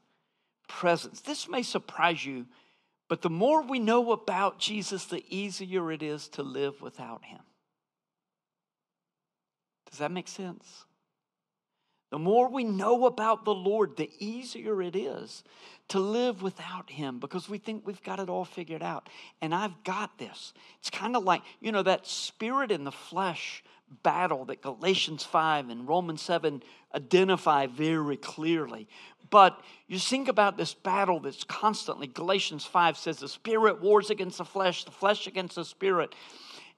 presence. 0.68 1.20
This 1.20 1.48
may 1.48 1.62
surprise 1.62 2.24
you, 2.24 2.46
but 3.08 3.22
the 3.22 3.30
more 3.30 3.62
we 3.62 3.78
know 3.78 4.12
about 4.12 4.58
Jesus, 4.58 5.06
the 5.06 5.24
easier 5.28 5.90
it 5.90 6.02
is 6.02 6.28
to 6.28 6.42
live 6.42 6.80
without 6.80 7.24
him. 7.24 7.40
Does 9.90 9.98
that 9.98 10.12
make 10.12 10.28
sense? 10.28 10.84
The 12.10 12.18
more 12.18 12.48
we 12.48 12.64
know 12.64 13.04
about 13.04 13.44
the 13.44 13.54
Lord, 13.54 13.96
the 13.96 14.10
easier 14.18 14.80
it 14.80 14.96
is 14.96 15.44
to 15.88 15.98
live 15.98 16.42
without 16.42 16.88
Him 16.90 17.18
because 17.18 17.48
we 17.48 17.58
think 17.58 17.86
we've 17.86 18.02
got 18.02 18.18
it 18.18 18.30
all 18.30 18.46
figured 18.46 18.82
out. 18.82 19.08
And 19.42 19.54
I've 19.54 19.84
got 19.84 20.18
this. 20.18 20.54
It's 20.78 20.90
kind 20.90 21.16
of 21.16 21.24
like, 21.24 21.42
you 21.60 21.70
know, 21.70 21.82
that 21.82 22.06
spirit 22.06 22.70
in 22.70 22.84
the 22.84 22.92
flesh 22.92 23.62
battle 24.02 24.44
that 24.46 24.62
Galatians 24.62 25.24
5 25.24 25.68
and 25.68 25.88
Romans 25.88 26.22
7 26.22 26.62
identify 26.94 27.66
very 27.66 28.16
clearly. 28.16 28.88
But 29.30 29.60
you 29.86 29.98
think 29.98 30.28
about 30.28 30.56
this 30.56 30.74
battle 30.74 31.20
that's 31.20 31.44
constantly, 31.44 32.06
Galatians 32.06 32.64
5 32.64 32.96
says 32.96 33.18
the 33.18 33.28
spirit 33.28 33.80
wars 33.80 34.10
against 34.10 34.38
the 34.38 34.44
flesh, 34.44 34.84
the 34.84 34.90
flesh 34.90 35.26
against 35.26 35.56
the 35.56 35.64
spirit. 35.64 36.14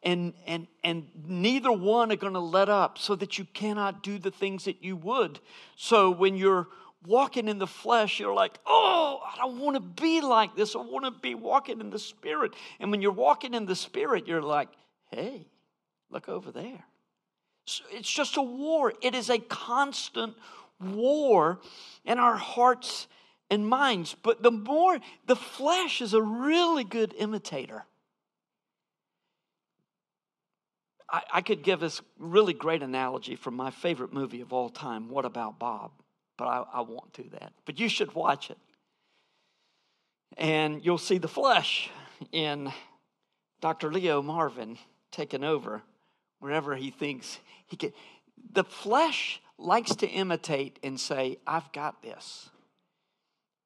And 0.03 0.33
and 0.47 0.67
and 0.83 1.09
neither 1.27 1.71
one 1.71 2.11
are 2.11 2.17
going 2.17 2.33
to 2.33 2.41
let 2.41 2.71
up 2.71 2.97
so 2.97 3.15
that 3.17 3.37
you 3.37 3.45
cannot 3.53 4.03
do 4.03 4.19
the 4.19 4.31
things 4.31 4.65
that 4.65 4.83
you 4.83 4.97
would. 4.97 5.41
So 5.77 6.11
when 6.11 6.37
you're 6.37 6.69
walking 7.07 7.49
in 7.49 7.59
the 7.59 7.67
flesh 7.67 8.21
you're 8.21 8.35
like 8.35 8.59
oh 8.67 9.21
i 9.25 9.35
don't 9.39 9.59
want 9.59 9.75
to 9.75 9.81
be 9.81 10.21
like 10.21 10.55
this. 10.55 10.77
I 10.77 10.81
want 10.81 11.07
to 11.07 11.11
be 11.11 11.35
walking 11.35 11.81
in 11.81 11.91
the 11.91 11.99
spirit. 11.99 12.55
And 12.79 12.91
when 12.91 13.01
you're 13.03 13.13
walking 13.13 13.53
in 13.53 13.67
the 13.67 13.77
spirit 13.77 14.27
you're 14.27 14.43
like 14.43 14.69
hey 15.11 15.47
look 16.11 16.31
over 16.31 16.51
there 16.51 16.85
it's 17.91 18.11
just 18.11 18.37
a 18.37 18.43
war 18.43 18.93
it 19.03 19.15
is 19.15 19.31
a 19.31 19.39
constant 19.39 20.35
war 20.81 21.61
in 22.05 22.19
our 22.19 22.37
hearts 22.37 23.07
and 23.51 23.67
minds 23.67 24.17
but 24.23 24.43
the 24.43 24.51
more 24.51 24.99
the 25.27 25.37
flesh 25.37 26.01
is 26.01 26.15
a 26.15 26.23
really 26.23 26.85
good 26.85 27.15
imitator 27.19 27.85
I, 31.11 31.23
I 31.35 31.41
could 31.41 31.63
give 31.63 31.81
this 31.81 32.01
really 32.19 32.53
great 32.53 32.83
analogy 32.83 33.37
from 33.37 33.55
my 33.55 33.71
favorite 33.71 34.13
movie 34.13 34.41
of 34.41 34.53
all 34.53 34.69
time, 34.69 35.09
What 35.09 35.25
About 35.25 35.59
Bob? 35.59 35.91
But 36.37 36.47
I, 36.47 36.65
I 36.75 36.81
won't 36.81 37.13
do 37.13 37.25
that. 37.33 37.53
But 37.67 37.81
you 37.81 37.89
should 37.89 38.15
watch 38.15 38.51
it. 38.51 38.59
And 40.39 40.85
you'll 40.85 40.99
see 40.99 41.19
the 41.19 41.29
flesh 41.29 41.91
in 42.33 42.73
Dr. 43.61 43.93
Leo 43.93 44.23
Marvin 44.23 44.79
taking 45.11 45.45
over 45.45 45.83
wherever 46.41 46.75
he 46.75 46.91
thinks 46.91 47.39
he 47.67 47.77
can. 47.77 47.93
The 48.53 48.65
flesh 48.65 49.41
likes 49.59 49.95
to 49.97 50.09
imitate 50.09 50.79
and 50.83 50.99
say, 50.99 51.39
I've 51.47 51.71
got 51.73 52.03
this. 52.03 52.51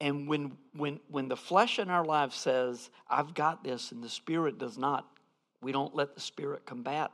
And 0.01 0.29
when, 0.29 0.57
when, 0.77 1.01
when 1.09 1.29
the 1.29 1.37
flesh 1.37 1.79
in 1.79 1.89
our 1.89 2.05
lives 2.05 2.37
says, 2.37 2.91
I've 3.09 3.33
got 3.33 3.65
this, 3.65 3.93
and 3.93 4.03
the 4.03 4.09
spirit 4.09 4.59
does 4.59 4.77
not, 4.77 5.07
we 5.63 5.73
don't 5.73 5.95
let 5.95 6.15
the 6.15 6.21
spirit 6.21 6.67
combat 6.67 7.11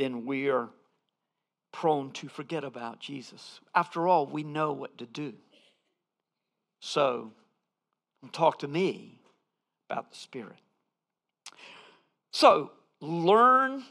then 0.00 0.24
we 0.24 0.48
are 0.48 0.70
prone 1.72 2.10
to 2.12 2.26
forget 2.26 2.64
about 2.64 3.00
Jesus. 3.00 3.60
After 3.74 4.08
all, 4.08 4.26
we 4.26 4.42
know 4.42 4.72
what 4.72 4.96
to 4.96 5.04
do. 5.04 5.34
So, 6.80 7.32
talk 8.32 8.60
to 8.60 8.68
me 8.68 9.20
about 9.90 10.10
the 10.10 10.16
Spirit. 10.16 10.56
So, 12.32 12.70
learn 13.02 13.84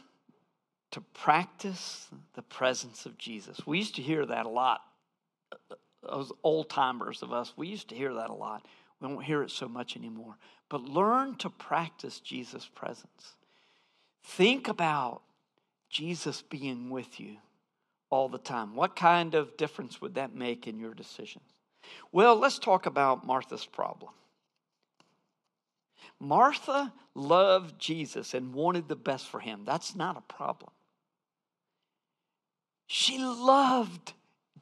to 0.92 1.00
practice 1.00 2.08
the 2.34 2.42
presence 2.42 3.06
of 3.06 3.16
Jesus. 3.16 3.66
We 3.66 3.78
used 3.78 3.96
to 3.96 4.02
hear 4.02 4.26
that 4.26 4.46
a 4.46 4.48
lot. 4.48 4.80
Those 6.02 6.32
old 6.42 6.68
timers 6.68 7.22
of 7.22 7.32
us, 7.32 7.52
we 7.56 7.68
used 7.68 7.88
to 7.90 7.94
hear 7.94 8.14
that 8.14 8.30
a 8.30 8.34
lot. 8.34 8.66
We 9.00 9.08
don't 9.08 9.22
hear 9.22 9.42
it 9.42 9.50
so 9.50 9.68
much 9.68 9.96
anymore. 9.96 10.36
But 10.68 10.82
learn 10.82 11.36
to 11.36 11.50
practice 11.50 12.20
Jesus' 12.20 12.68
presence. 12.74 13.34
Think 14.24 14.68
about 14.68 15.22
Jesus 15.88 16.42
being 16.42 16.90
with 16.90 17.20
you 17.20 17.36
all 18.10 18.28
the 18.28 18.38
time. 18.38 18.74
What 18.74 18.96
kind 18.96 19.34
of 19.34 19.56
difference 19.56 20.00
would 20.00 20.14
that 20.14 20.34
make 20.34 20.66
in 20.66 20.78
your 20.78 20.94
decisions? 20.94 21.44
Well, 22.12 22.36
let's 22.36 22.58
talk 22.58 22.86
about 22.86 23.26
Martha's 23.26 23.64
problem. 23.64 24.12
Martha 26.18 26.92
loved 27.14 27.78
Jesus 27.78 28.34
and 28.34 28.52
wanted 28.52 28.88
the 28.88 28.96
best 28.96 29.28
for 29.28 29.40
him. 29.40 29.62
That's 29.64 29.94
not 29.96 30.16
a 30.16 30.32
problem. 30.32 30.70
She 32.92 33.18
loved 33.18 34.14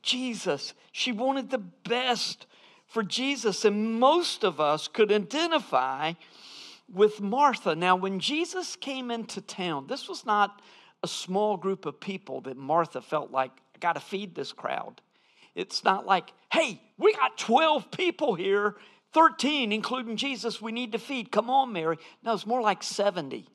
Jesus. 0.02 0.74
She 0.92 1.12
wanted 1.12 1.48
the 1.48 1.56
best 1.56 2.44
for 2.86 3.02
Jesus. 3.02 3.64
And 3.64 3.98
most 3.98 4.44
of 4.44 4.60
us 4.60 4.86
could 4.86 5.10
identify 5.10 6.12
with 6.92 7.22
Martha. 7.22 7.74
Now, 7.74 7.96
when 7.96 8.20
Jesus 8.20 8.76
came 8.76 9.10
into 9.10 9.40
town, 9.40 9.86
this 9.86 10.10
was 10.10 10.26
not 10.26 10.60
a 11.02 11.08
small 11.08 11.56
group 11.56 11.86
of 11.86 12.00
people 12.00 12.42
that 12.42 12.58
Martha 12.58 13.00
felt 13.00 13.30
like, 13.30 13.50
I 13.74 13.78
got 13.78 13.94
to 13.94 14.00
feed 14.00 14.34
this 14.34 14.52
crowd. 14.52 15.00
It's 15.54 15.82
not 15.82 16.04
like, 16.04 16.30
hey, 16.52 16.82
we 16.98 17.14
got 17.14 17.38
12 17.38 17.90
people 17.90 18.34
here, 18.34 18.76
13, 19.14 19.72
including 19.72 20.18
Jesus, 20.18 20.60
we 20.60 20.70
need 20.70 20.92
to 20.92 20.98
feed. 20.98 21.32
Come 21.32 21.48
on, 21.48 21.72
Mary. 21.72 21.96
No, 22.22 22.34
it's 22.34 22.46
more 22.46 22.60
like 22.60 22.82
70. 22.82 23.48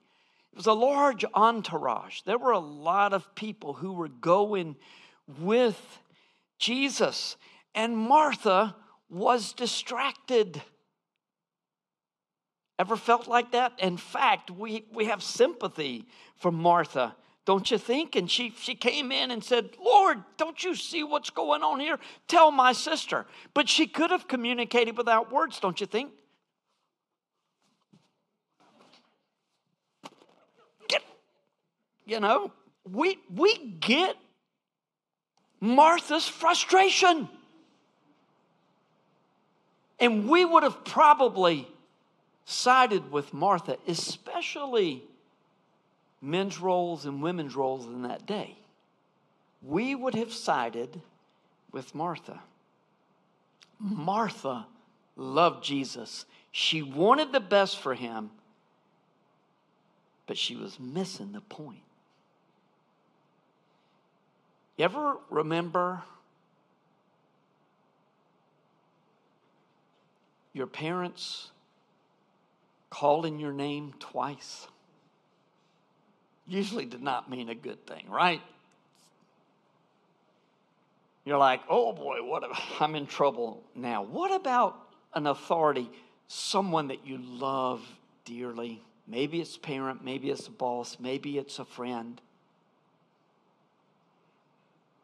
It 0.53 0.57
was 0.57 0.67
a 0.67 0.73
large 0.73 1.25
entourage. 1.33 2.21
There 2.21 2.37
were 2.37 2.51
a 2.51 2.59
lot 2.59 3.11
of 3.11 3.35
people 3.35 3.73
who 3.73 3.91
were 3.91 4.07
going 4.07 4.77
with 5.39 5.99
Jesus. 6.59 7.35
And 7.75 7.97
Martha 7.97 8.75
was 9.09 9.51
distracted. 9.53 10.61
Ever 12.79 12.95
felt 12.95 13.27
like 13.27 13.51
that? 13.51 13.73
In 13.79 13.97
fact, 13.97 14.49
we, 14.49 14.85
we 14.93 15.05
have 15.05 15.21
sympathy 15.21 16.05
for 16.37 16.51
Martha 16.51 17.15
don't 17.45 17.69
you 17.69 17.77
think? 17.77 18.15
And 18.15 18.31
she, 18.31 18.53
she 18.57 18.73
came 18.73 19.11
in 19.11 19.29
and 19.29 19.43
said, 19.43 19.71
Lord, 19.83 20.23
don't 20.37 20.63
you 20.63 20.75
see 20.75 21.03
what's 21.03 21.29
going 21.29 21.61
on 21.61 21.79
here? 21.79 21.99
Tell 22.27 22.51
my 22.51 22.71
sister. 22.71 23.25
But 23.53 23.67
she 23.67 23.85
could 23.85 24.11
have 24.11 24.27
communicated 24.27 24.97
without 24.97 25.31
words, 25.31 25.59
don't 25.59 25.79
you 25.81 25.87
think? 25.87 26.11
Get, 30.87 31.01
you 32.05 32.19
know, 32.19 32.51
we, 32.89 33.17
we 33.33 33.57
get 33.79 34.15
Martha's 35.59 36.27
frustration. 36.27 37.29
And 39.99 40.27
we 40.27 40.43
would 40.43 40.63
have 40.63 40.83
probably 40.83 41.67
sided 42.45 43.11
with 43.11 43.33
Martha, 43.33 43.77
especially 43.87 45.03
men's 46.21 46.59
roles 46.59 47.05
and 47.05 47.21
women's 47.21 47.55
roles 47.55 47.85
in 47.85 48.03
that 48.03 48.25
day, 48.25 48.57
we 49.61 49.93
would 49.93 50.15
have 50.15 50.31
sided 50.31 51.01
with 51.71 51.93
Martha. 51.93 52.39
Martha 53.79 54.65
loved 55.15 55.63
Jesus. 55.63 56.25
She 56.51 56.81
wanted 56.81 57.31
the 57.31 57.39
best 57.39 57.79
for 57.79 57.93
him, 57.93 58.31
but 60.27 60.37
she 60.37 60.55
was 60.55 60.79
missing 60.79 61.33
the 61.33 61.41
point. 61.41 61.81
You 64.77 64.85
ever 64.85 65.17
remember 65.29 66.01
your 70.53 70.67
parents 70.67 71.49
calling 72.89 73.39
your 73.39 73.53
name 73.53 73.93
twice? 73.99 74.67
usually 76.47 76.85
did 76.85 77.01
not 77.01 77.29
mean 77.29 77.49
a 77.49 77.55
good 77.55 77.85
thing, 77.87 78.05
right? 78.09 78.41
You're 81.25 81.37
like, 81.37 81.61
oh 81.69 81.93
boy, 81.93 82.17
what 82.21 82.43
I'm 82.79 82.95
in 82.95 83.07
trouble 83.07 83.63
now. 83.75 84.03
What 84.03 84.33
about 84.33 84.77
an 85.13 85.27
authority, 85.27 85.89
someone 86.27 86.89
that 86.89 87.05
you 87.05 87.17
love 87.17 87.81
dearly? 88.25 88.81
Maybe 89.07 89.41
it's 89.41 89.57
parent, 89.57 90.03
maybe 90.03 90.29
it's 90.29 90.47
a 90.47 90.51
boss, 90.51 90.97
maybe 90.99 91.37
it's 91.37 91.59
a 91.59 91.65
friend 91.65 92.19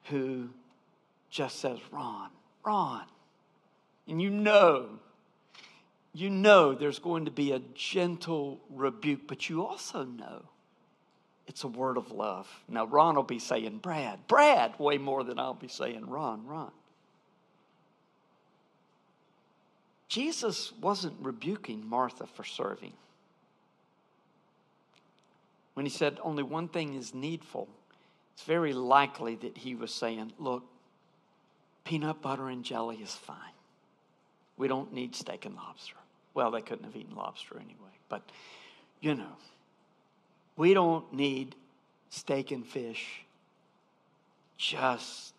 who 0.06 0.50
just 1.30 1.60
says, 1.60 1.80
Ron, 1.92 2.30
Ron. 2.66 3.04
And 4.08 4.22
you 4.22 4.30
know, 4.30 4.90
you 6.14 6.30
know 6.30 6.74
there's 6.74 7.00
going 7.00 7.26
to 7.26 7.32
be 7.32 7.52
a 7.52 7.60
gentle 7.76 8.60
rebuke, 8.70 9.22
but 9.28 9.50
you 9.50 9.66
also 9.66 10.04
know 10.04 10.44
it's 11.48 11.64
a 11.64 11.68
word 11.68 11.98
of 11.98 12.12
love. 12.12 12.48
Now, 12.68 12.86
Ron 12.86 13.16
will 13.16 13.24
be 13.24 13.40
saying, 13.40 13.80
Brad, 13.80 14.28
Brad, 14.28 14.78
way 14.80 14.98
more 14.98 15.24
than 15.24 15.40
I'll 15.40 15.54
be 15.54 15.68
saying, 15.68 16.08
Ron, 16.08 16.46
Ron. 16.46 16.72
Jesus 20.08 20.74
wasn't 20.82 21.16
rebuking 21.22 21.88
Martha 21.88 22.26
for 22.28 22.44
serving. 22.44 22.94
When 25.76 25.86
he 25.86 25.92
said, 25.92 26.20
Only 26.24 26.44
one 26.44 26.68
thing 26.68 26.96
is 26.96 27.14
needful, 27.14 27.68
it's 28.40 28.46
very 28.46 28.72
likely 28.72 29.36
that 29.36 29.58
he 29.58 29.76
was 29.76 29.94
saying, 29.94 30.32
Look, 30.40 30.64
peanut 31.84 32.22
butter 32.22 32.48
and 32.48 32.64
jelly 32.64 32.96
is 32.96 33.14
fine. 33.14 33.36
We 34.56 34.70
don't 34.70 34.94
need 34.94 35.14
steak 35.14 35.46
and 35.46 35.58
lobster. 35.58 35.98
Well, 36.34 36.50
they 36.50 36.62
couldn't 36.62 36.86
have 36.86 36.96
eaten 36.96 37.18
lobster 37.18 37.56
anyway, 37.58 37.98
but 38.08 38.22
you 39.02 39.14
know, 39.14 39.36
we 40.56 40.74
don't 40.74 41.12
need 41.12 41.54
steak 42.12 42.52
and 42.52 42.66
fish, 42.66 43.26
just 44.58 45.34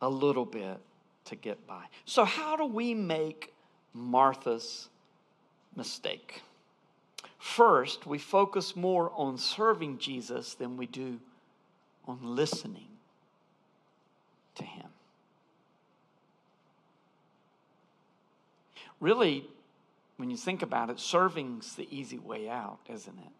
a 0.00 0.08
little 0.08 0.46
bit 0.46 0.78
to 1.24 1.34
get 1.34 1.66
by. 1.66 1.86
So, 2.04 2.24
how 2.24 2.54
do 2.54 2.66
we 2.66 2.94
make 2.94 3.52
Martha's 3.94 4.88
mistake? 5.74 6.42
First, 7.44 8.06
we 8.06 8.16
focus 8.16 8.74
more 8.74 9.12
on 9.14 9.36
serving 9.36 9.98
Jesus 9.98 10.54
than 10.54 10.78
we 10.78 10.86
do 10.86 11.20
on 12.08 12.18
listening 12.22 12.88
to 14.54 14.64
Him. 14.64 14.86
Really, 18.98 19.46
when 20.16 20.30
you 20.30 20.38
think 20.38 20.62
about 20.62 20.88
it, 20.88 20.98
serving's 20.98 21.74
the 21.74 21.86
easy 21.94 22.18
way 22.18 22.48
out, 22.48 22.78
isn't 22.88 23.18
it? 23.18 23.32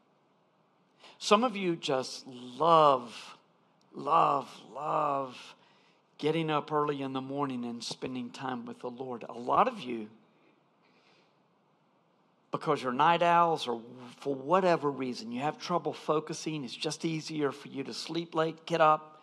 Some 1.18 1.42
of 1.42 1.56
you 1.56 1.74
just 1.74 2.26
love, 2.26 3.38
love, 3.94 4.54
love 4.74 5.54
getting 6.18 6.50
up 6.50 6.70
early 6.70 7.00
in 7.00 7.14
the 7.14 7.22
morning 7.22 7.64
and 7.64 7.82
spending 7.82 8.28
time 8.28 8.66
with 8.66 8.80
the 8.80 8.90
Lord. 8.90 9.24
A 9.30 9.32
lot 9.32 9.66
of 9.66 9.80
you, 9.80 10.08
because 12.54 12.80
you're 12.80 12.92
night 12.92 13.20
owls 13.20 13.66
or 13.66 13.82
for 14.18 14.32
whatever 14.32 14.88
reason, 14.88 15.32
you 15.32 15.40
have 15.40 15.58
trouble 15.58 15.92
focusing, 15.92 16.62
it's 16.62 16.72
just 16.72 17.04
easier 17.04 17.50
for 17.50 17.66
you 17.66 17.82
to 17.82 17.92
sleep 17.92 18.32
late, 18.32 18.64
get 18.64 18.80
up, 18.80 19.20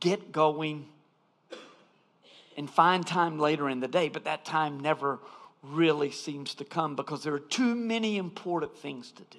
get 0.00 0.32
going, 0.32 0.84
and 2.56 2.68
find 2.68 3.06
time 3.06 3.38
later 3.38 3.68
in 3.68 3.78
the 3.78 3.86
day, 3.86 4.08
but 4.08 4.24
that 4.24 4.44
time 4.44 4.80
never 4.80 5.20
really 5.62 6.10
seems 6.10 6.56
to 6.56 6.64
come 6.64 6.96
because 6.96 7.22
there 7.22 7.32
are 7.32 7.38
too 7.38 7.76
many 7.76 8.16
important 8.16 8.76
things 8.76 9.12
to 9.12 9.22
do. 9.30 9.38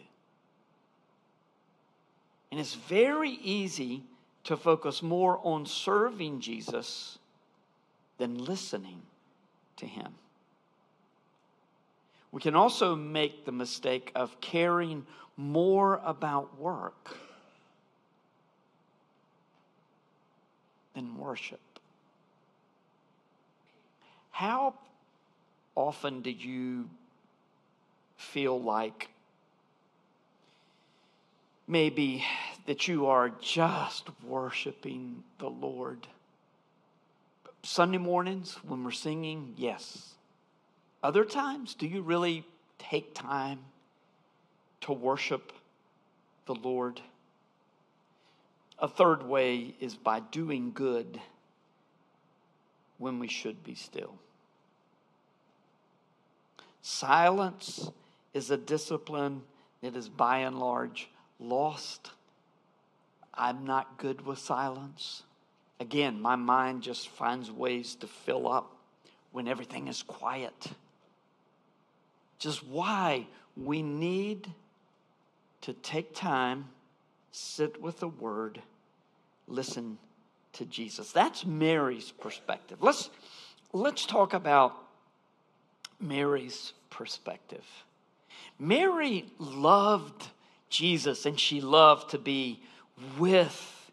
And 2.50 2.62
it's 2.62 2.76
very 2.76 3.32
easy 3.32 4.04
to 4.46 4.56
focus 4.56 5.04
more 5.04 5.42
on 5.44 5.66
serving 5.66 6.40
Jesus 6.40 7.20
than 8.18 8.38
listening 8.38 9.02
to 9.76 9.86
him. 9.86 10.14
We 12.34 12.42
can 12.42 12.56
also 12.56 12.96
make 12.96 13.46
the 13.46 13.52
mistake 13.52 14.12
of 14.16 14.42
caring 14.42 15.06
more 15.38 16.02
about 16.04 16.60
work 16.60 17.16
than 20.96 21.16
worship. 21.16 21.60
How 24.32 24.74
often 25.76 26.22
do 26.22 26.32
you 26.32 26.90
feel 28.18 28.60
like 28.60 29.10
maybe 31.68 32.26
that 32.66 32.88
you 32.88 33.06
are 33.06 33.30
just 33.30 34.10
worshiping 34.24 35.24
the 35.38 35.52
Lord? 35.52 36.08
Sunday 37.62 38.00
mornings 38.00 38.56
when 38.64 38.84
we're 38.84 38.90
singing, 38.90 39.54
yes. 39.56 40.13
Other 41.04 41.26
times, 41.26 41.76
do 41.76 41.86
you 41.86 42.02
really 42.02 42.46
take 42.80 43.14
time 43.14 43.60
to 44.82 44.94
worship 44.94 45.52
the 46.46 46.56
Lord? 46.56 47.02
A 48.80 48.88
third 48.88 49.24
way 49.24 49.76
is 49.82 49.96
by 49.96 50.22
doing 50.22 50.72
good 50.74 51.20
when 52.98 53.20
we 53.20 53.28
should 53.28 53.66
be 53.66 53.76
still. 53.76 54.16
Silence 56.82 57.92
is 58.34 58.50
a 58.50 58.58
discipline 58.58 59.42
that 59.82 59.98
is 59.98 60.08
by 60.08 60.40
and 60.40 60.58
large 60.58 61.10
lost. 61.38 62.12
I'm 63.34 63.66
not 63.66 63.98
good 63.98 64.26
with 64.26 64.40
silence. 64.40 65.24
Again, 65.82 66.22
my 66.22 66.38
mind 66.38 66.82
just 66.82 67.10
finds 67.10 67.52
ways 67.52 67.96
to 67.96 68.08
fill 68.08 68.50
up 68.50 68.78
when 69.34 69.50
everything 69.50 69.90
is 69.90 70.02
quiet. 70.02 70.72
Just 72.44 72.68
why 72.68 73.26
we 73.56 73.82
need 73.82 74.52
to 75.62 75.72
take 75.72 76.14
time, 76.14 76.68
sit 77.32 77.82
with 77.82 78.02
the 78.02 78.10
word, 78.10 78.62
listen 79.48 79.98
to 80.52 80.66
Jesus. 80.66 81.14
That's 81.14 81.46
Mary's 81.46 82.12
perspective. 82.12 82.80
Let's 82.82 83.10
let's 83.72 84.06
talk 84.06 84.34
about 84.34 84.76
Mary's 86.02 86.74
perspective. 86.90 87.64
Mary 88.60 89.24
loved 89.40 90.28
Jesus 90.68 91.26
and 91.26 91.40
she 91.40 91.62
loved 91.62 92.10
to 92.10 92.18
be 92.18 92.62
with 93.18 93.90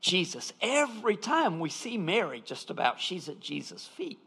Jesus. 0.00 0.52
Every 0.62 1.16
time 1.16 1.58
we 1.58 1.70
see 1.70 1.98
Mary, 1.98 2.40
just 2.46 2.70
about, 2.70 3.00
she's 3.00 3.28
at 3.28 3.40
Jesus' 3.40 3.84
feet. 3.84 4.20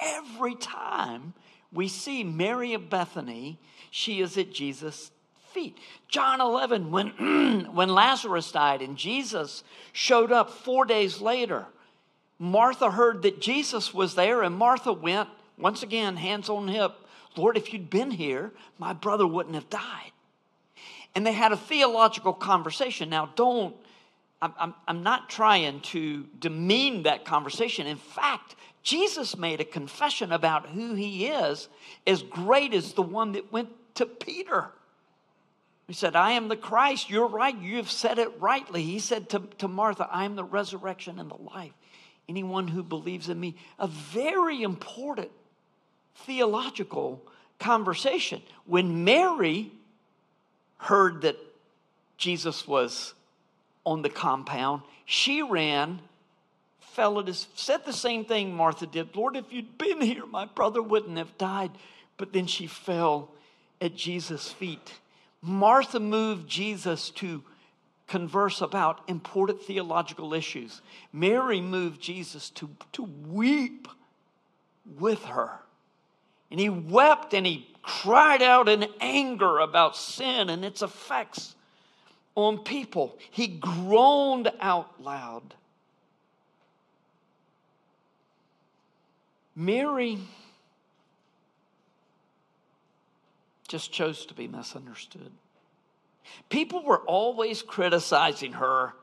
Every 0.00 0.56
time 0.56 1.34
we 1.72 1.88
see 1.88 2.24
Mary 2.24 2.74
of 2.74 2.90
Bethany, 2.90 3.58
she 3.90 4.20
is 4.20 4.36
at 4.36 4.52
Jesus' 4.52 5.10
feet. 5.52 5.78
John 6.08 6.40
11, 6.40 6.90
when, 6.90 7.68
when 7.74 7.88
Lazarus 7.88 8.50
died 8.52 8.82
and 8.82 8.96
Jesus 8.96 9.62
showed 9.92 10.32
up 10.32 10.50
four 10.50 10.84
days 10.84 11.20
later, 11.20 11.66
Martha 12.38 12.90
heard 12.90 13.22
that 13.22 13.40
Jesus 13.40 13.92
was 13.92 14.14
there, 14.14 14.42
and 14.42 14.56
Martha 14.56 14.92
went 14.92 15.28
once 15.60 15.82
again, 15.82 16.16
hands 16.16 16.48
on 16.48 16.68
hip. 16.68 16.92
Lord, 17.36 17.56
if 17.56 17.72
you'd 17.72 17.90
been 17.90 18.10
here, 18.10 18.50
my 18.78 18.92
brother 18.92 19.26
wouldn't 19.26 19.54
have 19.54 19.68
died. 19.70 20.12
And 21.14 21.26
they 21.26 21.32
had 21.32 21.52
a 21.52 21.56
theological 21.56 22.32
conversation. 22.32 23.10
Now, 23.10 23.30
don't, 23.36 23.76
I'm, 24.42 24.74
I'm, 24.88 25.02
not 25.02 25.28
trying 25.28 25.80
to 25.80 26.26
demean 26.38 27.02
that 27.02 27.26
conversation. 27.26 27.86
In 27.86 27.98
fact, 27.98 28.56
Jesus 28.82 29.36
made 29.36 29.60
a 29.60 29.64
confession 29.64 30.32
about 30.32 30.68
who 30.70 30.94
he 30.94 31.26
is 31.26 31.68
as 32.06 32.22
great 32.22 32.72
as 32.72 32.94
the 32.94 33.02
one 33.02 33.32
that 33.32 33.52
went 33.52 33.68
to 33.96 34.06
Peter. 34.06 34.70
He 35.86 35.92
said, 35.92 36.16
I 36.16 36.32
am 36.32 36.48
the 36.48 36.56
Christ. 36.56 37.10
You're 37.10 37.26
right. 37.26 37.56
You've 37.58 37.90
said 37.90 38.18
it 38.18 38.30
rightly. 38.40 38.82
He 38.82 38.98
said 38.98 39.28
to, 39.30 39.40
to 39.58 39.68
Martha, 39.68 40.08
I 40.10 40.24
am 40.24 40.36
the 40.36 40.44
resurrection 40.44 41.18
and 41.18 41.30
the 41.30 41.34
life. 41.34 41.72
Anyone 42.28 42.68
who 42.68 42.82
believes 42.82 43.28
in 43.28 43.38
me, 43.38 43.56
a 43.78 43.88
very 43.88 44.62
important 44.62 45.30
theological 46.14 47.20
conversation. 47.58 48.40
When 48.64 49.04
Mary 49.04 49.72
heard 50.78 51.22
that 51.22 51.36
Jesus 52.16 52.66
was 52.66 53.14
on 53.84 54.02
the 54.02 54.10
compound, 54.10 54.82
she 55.04 55.42
ran, 55.42 56.00
fell 56.78 57.18
at 57.18 57.26
his, 57.26 57.48
said 57.54 57.84
the 57.84 57.92
same 57.92 58.24
thing 58.24 58.54
Martha 58.54 58.86
did. 58.86 59.14
Lord, 59.16 59.36
if 59.36 59.52
you'd 59.52 59.78
been 59.78 60.00
here, 60.00 60.26
my 60.26 60.46
brother 60.46 60.82
wouldn't 60.82 61.18
have 61.18 61.36
died. 61.38 61.70
But 62.16 62.32
then 62.32 62.46
she 62.46 62.66
fell 62.66 63.30
at 63.80 63.96
Jesus' 63.96 64.52
feet. 64.52 64.92
Martha 65.40 65.98
moved 65.98 66.48
Jesus 66.48 67.10
to 67.10 67.42
converse 68.06 68.60
about 68.60 69.00
important 69.08 69.62
theological 69.62 70.34
issues. 70.34 70.82
Mary 71.12 71.60
moved 71.60 72.00
Jesus 72.00 72.50
to, 72.50 72.68
to 72.92 73.04
weep 73.28 73.88
with 74.98 75.24
her. 75.24 75.52
And 76.50 76.60
he 76.60 76.68
wept 76.68 77.32
and 77.32 77.46
he 77.46 77.68
cried 77.82 78.42
out 78.42 78.68
in 78.68 78.86
anger 79.00 79.60
about 79.60 79.96
sin 79.96 80.50
and 80.50 80.64
its 80.64 80.82
effects 80.82 81.54
on 82.40 82.58
people. 82.58 83.18
He 83.30 83.46
groaned 83.46 84.50
out 84.60 85.02
loud. 85.02 85.54
Mary 89.54 90.18
just 93.68 93.92
chose 93.92 94.26
to 94.26 94.34
be 94.34 94.48
misunderstood. 94.48 95.30
People 96.48 96.84
were 96.84 97.00
always 97.00 97.62
criticizing 97.62 98.54
her, 98.54 98.94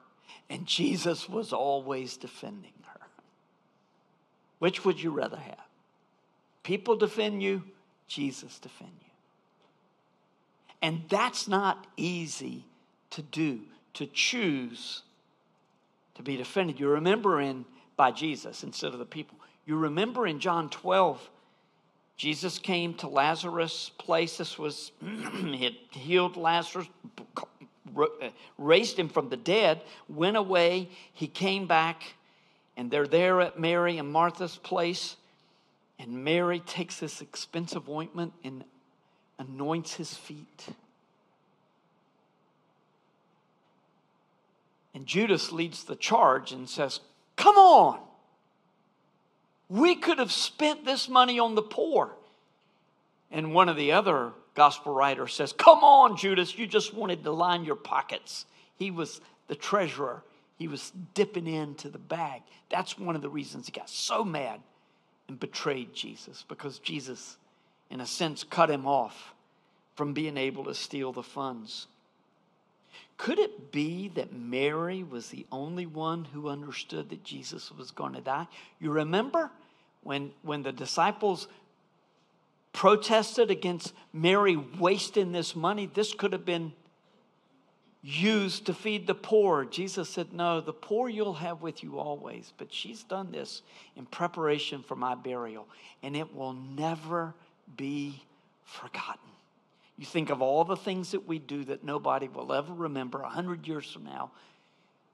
and 0.49 0.65
Jesus 0.65 1.29
was 1.29 1.53
always 1.53 2.17
defending 2.17 2.73
her. 2.85 2.99
Which 4.59 4.83
would 4.83 5.01
you 5.01 5.11
rather 5.11 5.37
have? 5.37 5.65
People 6.63 6.95
defend 6.95 7.41
you, 7.41 7.63
Jesus 8.07 8.59
defend 8.59 8.91
you. 8.99 9.11
And 10.81 11.03
that's 11.07 11.47
not 11.47 11.87
easy 11.95 12.65
to 13.11 13.21
do, 13.21 13.61
to 13.93 14.05
choose 14.07 15.03
to 16.17 16.23
be 16.23 16.35
defended. 16.35 16.79
You 16.79 16.89
remember 16.89 17.39
in 17.39 17.65
by 17.95 18.11
Jesus 18.11 18.63
instead 18.63 18.93
of 18.93 18.99
the 18.99 19.05
people. 19.05 19.37
You 19.65 19.77
remember 19.77 20.27
in 20.27 20.39
John 20.39 20.69
12, 20.69 21.29
Jesus 22.15 22.57
came 22.57 22.95
to 22.95 23.07
Lazarus' 23.07 23.91
place. 23.97 24.37
This 24.37 24.57
was, 24.57 24.91
he 25.01 25.63
had 25.63 25.75
healed 25.91 26.35
Lazarus, 26.35 26.87
raised 28.57 28.97
him 28.97 29.09
from 29.09 29.29
the 29.29 29.37
dead, 29.37 29.81
went 30.09 30.37
away. 30.37 30.89
He 31.13 31.27
came 31.27 31.67
back, 31.67 32.15
and 32.75 32.89
they're 32.89 33.07
there 33.07 33.41
at 33.41 33.59
Mary 33.59 33.97
and 33.97 34.11
Martha's 34.11 34.57
place. 34.57 35.17
And 35.99 36.23
Mary 36.23 36.59
takes 36.59 36.99
this 36.99 37.21
expensive 37.21 37.89
ointment 37.89 38.33
and 38.43 38.63
anoints 39.39 39.95
his 39.95 40.13
feet. 40.13 40.67
And 44.97 45.05
Judas 45.05 45.51
leads 45.51 45.83
the 45.83 45.95
charge 45.95 46.51
and 46.51 46.67
says, 46.67 47.01
Come 47.35 47.55
on. 47.55 47.99
We 49.69 49.93
could 49.93 50.17
have 50.17 50.31
spent 50.31 50.85
this 50.85 51.07
money 51.07 51.37
on 51.37 51.53
the 51.53 51.61
poor. 51.61 52.13
And 53.29 53.53
one 53.53 53.69
of 53.69 53.75
the 53.77 53.91
other 53.91 54.31
gospel 54.55 54.95
writers 54.95 55.35
says, 55.35 55.53
Come 55.53 55.83
on, 55.83 56.17
Judas, 56.17 56.57
you 56.57 56.65
just 56.65 56.95
wanted 56.95 57.23
to 57.23 57.31
line 57.31 57.63
your 57.63 57.75
pockets. 57.75 58.47
He 58.75 58.89
was 58.89 59.21
the 59.47 59.53
treasurer, 59.53 60.23
he 60.57 60.67
was 60.67 60.91
dipping 61.13 61.45
into 61.45 61.89
the 61.89 61.99
bag. 61.99 62.41
That's 62.71 62.97
one 62.97 63.15
of 63.15 63.21
the 63.21 63.29
reasons 63.29 63.67
he 63.67 63.73
got 63.73 63.91
so 63.91 64.23
mad 64.23 64.61
and 65.27 65.39
betrayed 65.39 65.93
Jesus, 65.93 66.43
because 66.47 66.79
Jesus, 66.79 67.37
in 67.91 68.01
a 68.01 68.07
sense, 68.07 68.43
cut 68.43 68.71
him 68.71 68.87
off 68.87 69.35
from 69.93 70.13
being 70.13 70.37
able 70.37 70.63
to 70.63 70.73
steal 70.73 71.13
the 71.13 71.21
funds. 71.21 71.85
Could 73.17 73.39
it 73.39 73.71
be 73.71 74.09
that 74.09 74.31
Mary 74.31 75.03
was 75.03 75.29
the 75.29 75.45
only 75.51 75.87
one 75.87 76.25
who 76.25 76.49
understood 76.49 77.09
that 77.09 77.23
Jesus 77.23 77.71
was 77.71 77.89
going 77.91 78.13
to 78.13 78.21
die? 78.21 78.47
You 78.79 78.91
remember 78.91 79.51
when, 80.03 80.31
when 80.43 80.61
the 80.61 80.71
disciples 80.71 81.47
protested 82.73 83.49
against 83.49 83.93
Mary 84.13 84.55
wasting 84.55 85.31
this 85.31 85.55
money? 85.55 85.89
This 85.91 86.13
could 86.13 86.31
have 86.31 86.45
been 86.45 86.73
used 88.03 88.67
to 88.67 88.73
feed 88.73 89.07
the 89.07 89.15
poor. 89.15 89.65
Jesus 89.65 90.09
said, 90.09 90.31
No, 90.31 90.61
the 90.61 90.71
poor 90.71 91.09
you'll 91.09 91.33
have 91.33 91.63
with 91.63 91.81
you 91.83 91.97
always, 91.97 92.53
but 92.57 92.71
she's 92.71 93.03
done 93.03 93.31
this 93.31 93.63
in 93.95 94.05
preparation 94.05 94.83
for 94.83 94.95
my 94.95 95.15
burial, 95.15 95.67
and 96.03 96.15
it 96.15 96.35
will 96.35 96.53
never 96.53 97.33
be 97.75 98.23
forgotten. 98.63 99.19
You 99.97 100.05
think 100.05 100.29
of 100.29 100.41
all 100.41 100.63
the 100.63 100.75
things 100.75 101.11
that 101.11 101.27
we 101.27 101.39
do 101.39 101.63
that 101.65 101.83
nobody 101.83 102.27
will 102.27 102.53
ever 102.53 102.73
remember 102.73 103.21
a 103.21 103.29
hundred 103.29 103.67
years 103.67 103.91
from 103.91 104.05
now. 104.05 104.31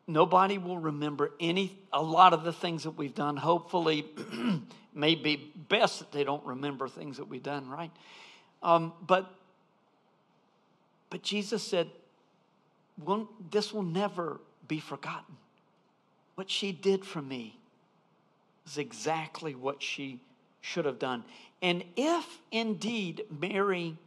Nobody 0.08 0.58
will 0.58 0.78
remember 0.78 1.32
any 1.40 1.78
a 1.94 2.02
lot 2.02 2.34
of 2.34 2.44
the 2.44 2.52
things 2.52 2.84
that 2.84 2.92
we've 2.92 3.16
done. 3.16 3.38
Hopefully, 3.38 4.06
maybe 4.94 5.54
best 5.70 6.00
that 6.00 6.12
they 6.12 6.26
don't 6.26 6.46
remember 6.46 6.90
things 6.90 7.18
that 7.18 7.30
we've 7.30 7.44
done, 7.44 7.70
right? 7.70 7.92
Um, 8.62 8.92
but 9.06 9.34
but 11.10 11.24
Jesus 11.24 11.64
said, 11.64 11.90
"This 13.50 13.72
will 13.72 13.84
never 13.84 14.42
be 14.68 14.80
forgotten. 14.80 15.38
What 16.36 16.50
she 16.50 16.72
did 16.72 17.06
for 17.06 17.22
me 17.22 17.58
is 18.66 18.78
exactly 18.78 19.56
what 19.56 19.82
she 19.82 20.20
should 20.62 20.86
have 20.86 21.00
done. 21.00 21.24
And 21.62 21.84
if 21.96 22.26
indeed 22.52 23.26
Mary 23.30 23.98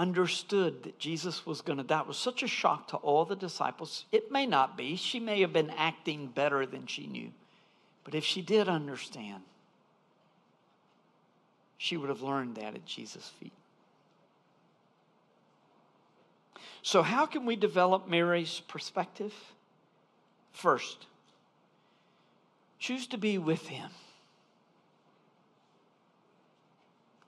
understood 0.00 0.84
that 0.84 0.98
Jesus 0.98 1.44
was 1.44 1.60
going 1.60 1.76
to 1.76 1.84
die. 1.84 2.00
Was 2.00 2.16
such 2.16 2.42
a 2.42 2.48
shock 2.48 2.88
to 2.88 2.96
all 2.96 3.26
the 3.26 3.36
disciples. 3.36 4.06
It 4.10 4.32
may 4.32 4.46
not 4.46 4.74
be. 4.76 4.96
She 4.96 5.20
may 5.20 5.42
have 5.42 5.52
been 5.52 5.68
acting 5.70 6.28
better 6.28 6.64
than 6.64 6.86
she 6.86 7.06
knew. 7.06 7.30
But 8.02 8.14
if 8.14 8.24
she 8.24 8.40
did 8.40 8.66
understand, 8.66 9.42
she 11.76 11.98
would 11.98 12.08
have 12.08 12.22
learned 12.22 12.54
that 12.54 12.74
at 12.74 12.86
Jesus' 12.86 13.30
feet. 13.38 13.52
So, 16.82 17.02
how 17.02 17.26
can 17.26 17.44
we 17.44 17.56
develop 17.56 18.08
Mary's 18.08 18.60
perspective? 18.68 19.34
First, 20.52 21.06
choose 22.78 23.06
to 23.08 23.18
be 23.18 23.36
with 23.36 23.68
him, 23.68 23.90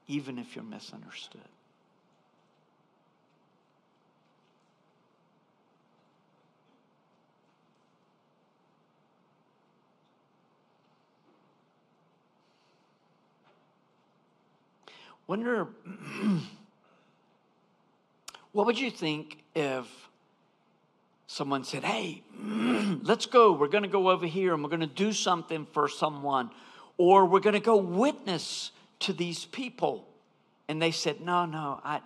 even 0.09 0.39
if 0.39 0.57
you're 0.57 0.65
misunderstood. 0.65 1.43
Wonder, 15.27 15.69
what 18.53 18.67
would 18.67 18.79
you 18.79 18.91
think 18.91 19.39
if 19.55 19.87
someone 21.27 21.65
said, 21.65 21.85
Hey, 21.85 22.23
let's 23.03 23.27
go. 23.27 23.53
We're 23.53 23.69
going 23.69 23.85
to 23.85 23.89
go 23.89 24.11
over 24.11 24.27
here 24.27 24.53
and 24.55 24.63
we're 24.63 24.71
going 24.71 24.81
to 24.81 24.87
do 24.87 25.13
something 25.13 25.67
for 25.73 25.89
someone, 25.89 26.51
or 26.99 27.25
we're 27.25 27.41
going 27.41 27.55
to 27.55 27.61
go 27.61 27.77
witness 27.77 28.71
to 29.01 29.13
these 29.13 29.45
people. 29.47 30.07
And 30.69 30.81
they 30.81 30.91
said, 30.91 31.21
No, 31.21 31.47
no, 31.47 31.81
I 31.83 32.01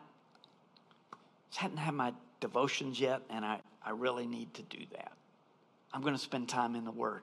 hadn't 1.56 1.78
had 1.78 1.94
my 1.94 2.12
devotions 2.40 3.00
yet, 3.00 3.22
and 3.30 3.44
I, 3.44 3.60
I 3.84 3.90
really 3.90 4.26
need 4.26 4.52
to 4.54 4.62
do 4.62 4.84
that. 4.92 5.12
I'm 5.92 6.02
going 6.02 6.14
to 6.14 6.20
spend 6.20 6.48
time 6.48 6.74
in 6.74 6.84
the 6.84 6.92
Word. 6.92 7.22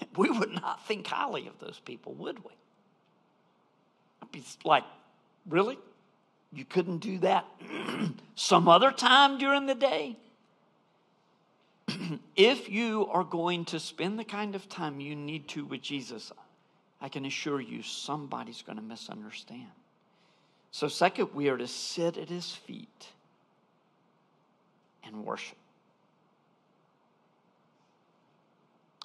We 0.16 0.30
would 0.30 0.52
not 0.52 0.86
think 0.86 1.06
highly 1.06 1.48
of 1.48 1.58
those 1.58 1.80
people, 1.84 2.14
would 2.14 2.38
we? 2.44 2.52
It'd 4.22 4.32
be 4.32 4.44
like, 4.64 4.84
Really? 5.48 5.78
You 6.52 6.64
couldn't 6.64 6.98
do 6.98 7.18
that 7.18 7.46
some 8.34 8.68
other 8.68 8.90
time 8.90 9.38
during 9.38 9.66
the 9.66 9.74
day? 9.74 10.16
if 12.36 12.68
you 12.68 13.06
are 13.10 13.24
going 13.24 13.64
to 13.66 13.80
spend 13.80 14.18
the 14.18 14.24
kind 14.24 14.54
of 14.54 14.68
time 14.68 15.00
you 15.00 15.14
need 15.14 15.48
to 15.48 15.64
with 15.64 15.82
Jesus, 15.82 16.32
I 17.00 17.08
can 17.08 17.24
assure 17.24 17.60
you 17.60 17.82
somebody's 17.82 18.62
going 18.62 18.76
to 18.76 18.82
misunderstand. 18.82 19.66
So, 20.70 20.88
second, 20.88 21.30
we 21.34 21.48
are 21.48 21.56
to 21.56 21.66
sit 21.66 22.18
at 22.18 22.28
his 22.28 22.52
feet 22.52 23.08
and 25.04 25.24
worship. 25.24 25.56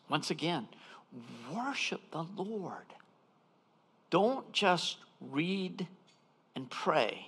Once 0.10 0.30
again, 0.30 0.68
worship 1.54 2.02
the 2.12 2.26
Lord. 2.36 2.86
Don't 4.10 4.52
just 4.52 4.98
read 5.32 5.88
and 6.56 6.70
pray, 6.70 7.28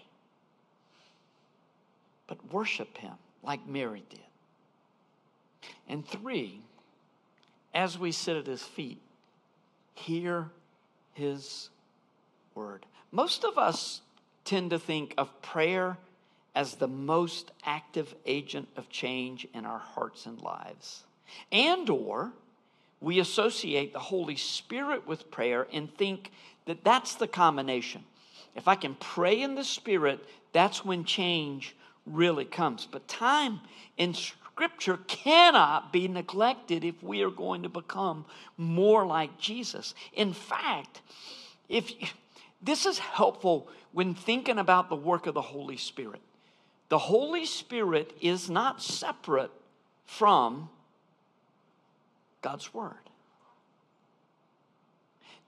but 2.27 2.51
worship 2.51 2.97
Him 2.97 3.13
like 3.43 3.67
Mary 3.67 4.03
did. 4.09 4.19
And 5.88 6.07
three, 6.07 6.61
as 7.73 7.97
we 7.97 8.11
sit 8.11 8.38
at 8.38 8.47
His 8.47 8.63
feet, 8.63 9.01
hear 9.93 10.49
His 11.13 11.69
word. 12.53 12.85
Most 13.11 13.43
of 13.43 13.57
us 13.57 14.01
tend 14.43 14.69
to 14.71 14.79
think 14.79 15.13
of 15.17 15.41
prayer 15.41 15.97
as 16.55 16.75
the 16.75 16.88
most 16.88 17.51
active 17.65 18.15
agent 18.25 18.67
of 18.77 18.89
change 18.89 19.47
in 19.53 19.65
our 19.65 19.79
hearts 19.79 20.25
and 20.25 20.41
lives. 20.41 21.03
And 21.51 21.89
or 21.89 22.31
we 23.01 23.19
associate 23.19 23.91
the 23.93 23.99
Holy 23.99 24.38
Spirit 24.38 25.05
with 25.05 25.29
prayer 25.29 25.67
and 25.73 25.93
think 25.93 26.31
that 26.65 26.83
that's 26.83 27.15
the 27.15 27.27
combination. 27.27 28.03
If 28.56 28.68
I 28.68 28.76
can 28.76 28.96
pray 28.96 29.41
in 29.41 29.56
the 29.56 29.63
Spirit, 29.63 30.24
that's 30.54 30.86
when 30.86 31.04
change 31.04 31.76
really 32.06 32.46
comes. 32.46 32.88
But 32.89 33.08
time 33.08 33.60
in 33.98 34.13
Scripture 34.13 34.98
cannot 35.08 35.91
be 35.91 36.08
neglected 36.08 36.84
if 36.84 37.04
we 37.04 37.22
are 37.22 37.30
going 37.30 37.63
to 37.63 37.70
become 37.70 38.26
more 38.58 39.06
like 39.06 39.38
Jesus. 39.38 39.94
In 40.13 40.32
fact, 40.34 41.02
if 41.68 41.91
this 42.62 42.86
is 42.86 42.98
helpful 42.98 43.68
when 43.91 44.13
thinking 44.13 44.58
about 44.58 44.89
the 44.89 44.96
work 44.96 45.28
of 45.28 45.34
the 45.34 45.41
Holy 45.41 45.78
Spirit. 45.78 46.22
The 46.89 46.98
Holy 46.98 47.46
Spirit 47.46 48.15
is 48.22 48.50
not 48.50 48.82
separate 48.82 49.52
from 50.06 50.70
God's 52.41 52.74
Word. 52.74 53.05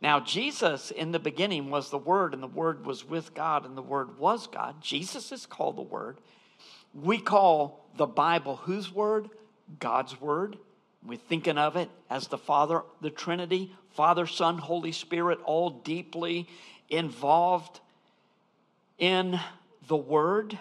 Now, 0.01 0.19
Jesus 0.19 0.91
in 0.91 1.11
the 1.11 1.19
beginning 1.19 1.71
was 1.71 1.89
the 1.89 1.97
Word, 1.97 2.33
and 2.33 2.43
the 2.43 2.47
Word 2.47 2.85
was 2.85 3.03
with 3.03 3.33
God, 3.33 3.65
and 3.65 3.75
the 3.75 3.81
Word 3.81 4.19
was 4.19 4.47
God. 4.47 4.81
Jesus 4.81 5.31
is 5.31 5.45
called 5.45 5.77
the 5.77 5.81
Word. 5.81 6.19
We 6.93 7.17
call 7.17 7.85
the 7.97 8.05
Bible 8.05 8.57
whose 8.57 8.93
Word? 8.93 9.29
God's 9.79 10.19
Word. 10.21 10.57
We're 11.05 11.17
thinking 11.17 11.57
of 11.57 11.75
it 11.75 11.89
as 12.09 12.27
the 12.27 12.37
Father, 12.37 12.83
the 13.01 13.09
Trinity, 13.09 13.75
Father, 13.91 14.27
Son, 14.27 14.57
Holy 14.57 14.91
Spirit, 14.91 15.39
all 15.45 15.69
deeply 15.69 16.47
involved 16.89 17.79
in 18.99 19.39
the 19.87 19.97
Word. 19.97 20.57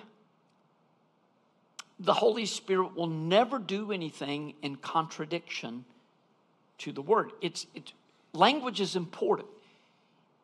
The 1.98 2.14
Holy 2.14 2.46
Spirit 2.46 2.94
will 2.94 3.06
never 3.06 3.58
do 3.58 3.92
anything 3.92 4.54
in 4.62 4.76
contradiction 4.76 5.84
to 6.78 6.92
the 6.92 7.02
word. 7.02 7.32
It's, 7.40 7.66
it's 7.74 7.92
language 8.36 8.80
is 8.80 8.96
important. 8.96 9.48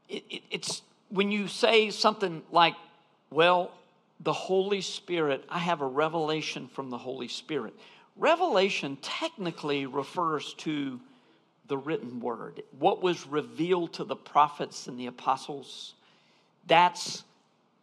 It, 0.09 0.25
it, 0.31 0.43
it's 0.51 0.83
when 1.11 1.31
you 1.31 1.49
say 1.49 1.91
something 1.91 2.43
like, 2.51 2.75
well, 3.31 3.71
the 4.21 4.33
Holy 4.33 4.81
Spirit, 4.81 5.45
I 5.49 5.59
have 5.59 5.81
a 5.81 5.87
revelation 5.87 6.69
from 6.69 6.91
the 6.91 6.99
Holy 6.99 7.29
Spirit. 7.29 7.75
Revelation 8.17 8.97
technically 9.03 9.87
refers 9.87 10.55
to 10.55 11.01
the 11.69 11.77
written 11.77 12.21
word, 12.21 12.63
what 12.79 13.03
was 13.03 13.27
revealed 13.27 13.95
to 13.95 14.05
the 14.05 14.17
prophets 14.17 14.89
and 14.89 14.99
the 14.99 15.07
apostles. 15.07 15.95
That's 16.67 17.25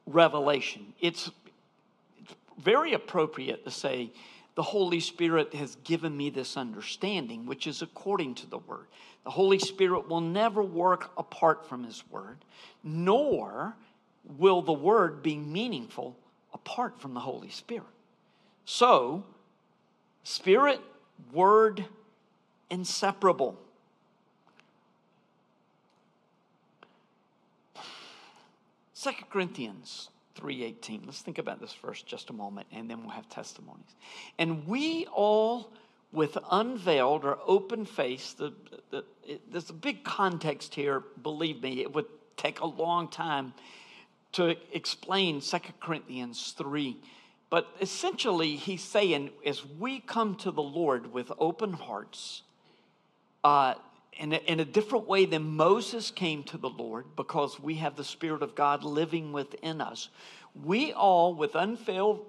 revelation. 0.05 0.93
It's, 0.99 1.31
it's 2.19 2.35
very 2.59 2.93
appropriate 2.93 3.63
to 3.65 3.71
say, 3.71 4.11
the 4.59 4.63
Holy 4.63 4.99
Spirit 4.99 5.53
has 5.53 5.77
given 5.85 6.17
me 6.17 6.29
this 6.29 6.57
understanding, 6.57 7.45
which 7.45 7.65
is 7.65 7.81
according 7.81 8.35
to 8.35 8.45
the 8.45 8.57
Word. 8.57 8.87
The 9.23 9.29
Holy 9.29 9.57
Spirit 9.57 10.09
will 10.09 10.19
never 10.19 10.61
work 10.61 11.11
apart 11.17 11.65
from 11.65 11.85
His 11.85 12.03
Word, 12.11 12.39
nor 12.83 13.77
will 14.37 14.61
the 14.61 14.73
Word 14.73 15.23
be 15.23 15.37
meaningful 15.37 16.17
apart 16.53 16.99
from 16.99 17.13
the 17.13 17.21
Holy 17.21 17.49
Spirit. 17.49 17.87
So, 18.65 19.23
Spirit, 20.25 20.81
Word, 21.31 21.85
inseparable. 22.69 23.57
Second 28.93 29.29
Corinthians 29.29 30.09
3:18. 30.39 31.05
Let's 31.05 31.21
think 31.21 31.37
about 31.37 31.59
this 31.59 31.73
first 31.73 32.05
just 32.05 32.29
a 32.29 32.33
moment 32.33 32.67
and 32.71 32.89
then 32.89 33.01
we'll 33.01 33.11
have 33.11 33.29
testimonies. 33.29 33.95
And 34.37 34.67
we 34.67 35.05
all 35.07 35.71
with 36.11 36.37
unveiled 36.51 37.23
or 37.23 37.37
open 37.45 37.85
face, 37.85 38.33
the, 38.33 38.53
the, 38.89 39.03
it, 39.27 39.51
there's 39.51 39.69
a 39.69 39.73
big 39.73 40.03
context 40.03 40.73
here, 40.73 41.03
believe 41.21 41.61
me, 41.61 41.81
it 41.81 41.93
would 41.93 42.07
take 42.35 42.61
a 42.61 42.65
long 42.65 43.07
time 43.07 43.53
to 44.31 44.55
explain 44.73 45.41
Second 45.41 45.79
Corinthians 45.79 46.53
3. 46.57 46.97
But 47.49 47.67
essentially, 47.81 48.55
he's 48.55 48.83
saying 48.83 49.31
as 49.45 49.65
we 49.65 49.99
come 49.99 50.35
to 50.37 50.51
the 50.51 50.61
Lord 50.61 51.13
with 51.13 51.31
open 51.39 51.73
hearts, 51.73 52.43
uh, 53.43 53.75
in 54.19 54.33
a, 54.33 54.37
in 54.37 54.59
a 54.59 54.65
different 54.65 55.07
way 55.07 55.25
than 55.25 55.55
Moses 55.55 56.11
came 56.11 56.43
to 56.43 56.57
the 56.57 56.69
Lord 56.69 57.05
because 57.15 57.59
we 57.59 57.75
have 57.75 57.95
the 57.95 58.03
Spirit 58.03 58.43
of 58.43 58.53
God 58.53 58.83
living 58.83 59.31
within 59.31 59.79
us. 59.79 60.09
We 60.63 60.91
all, 60.91 61.33
with 61.33 61.55
unveiled, 61.55 62.25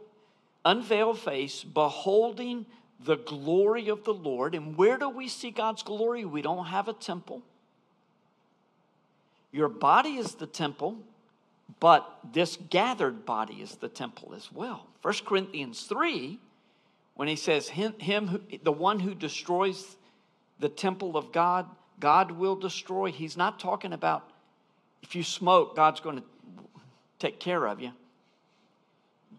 unveiled 0.65 1.19
face, 1.19 1.65
beholding 1.65 2.65
the 3.05 3.17
glory 3.17 3.89
of 3.89 4.05
the 4.05 4.15
Lord. 4.15 4.55
And 4.55 4.77
where 4.77 4.99
do 4.99 5.09
we 5.09 5.27
see 5.27 5.51
God's 5.51 5.83
glory? 5.83 6.25
We 6.25 6.43
don't 6.43 6.67
have 6.67 6.87
a 6.87 6.93
temple. 6.93 7.43
Your 9.53 9.69
body 9.69 10.11
is 10.11 10.37
the 10.37 10.47
temple, 10.47 10.97
but 11.81 12.09
this 12.33 12.57
gathered 12.69 13.27
body 13.27 13.55
is 13.55 13.75
the 13.77 13.89
temple 13.89 14.33
as 14.37 14.53
well. 14.53 14.87
1 15.03 15.15
Corinthians 15.25 15.83
3, 15.83 16.39
when 17.15 17.27
he 17.27 17.37
says, 17.37 17.69
Him, 17.69 17.95
him 17.99 18.45
the 18.63 18.71
one 18.71 19.01
who 19.01 19.13
destroys 19.13 19.97
the 20.61 20.69
temple 20.69 21.17
of 21.17 21.33
God, 21.33 21.67
God 22.01 22.33
will 22.33 22.57
destroy. 22.57 23.13
He's 23.13 23.37
not 23.37 23.61
talking 23.61 23.93
about 23.93 24.31
if 25.03 25.15
you 25.15 25.23
smoke, 25.23 25.77
God's 25.77 26.01
going 26.01 26.19
to 26.19 26.25
take 27.19 27.41
care 27.41 27.67
of 27.67 27.81
you. 27.81 27.93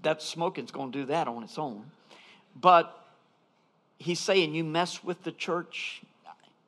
That 0.03 0.21
smoking's 0.21 0.71
going 0.71 0.91
to 0.91 0.99
do 0.99 1.05
that 1.05 1.27
on 1.27 1.43
its 1.43 1.57
own. 1.57 1.85
But 2.59 2.97
he's 3.97 4.19
saying, 4.19 4.53
You 4.55 4.63
mess 4.63 5.03
with 5.03 5.23
the 5.23 5.31
church, 5.31 6.01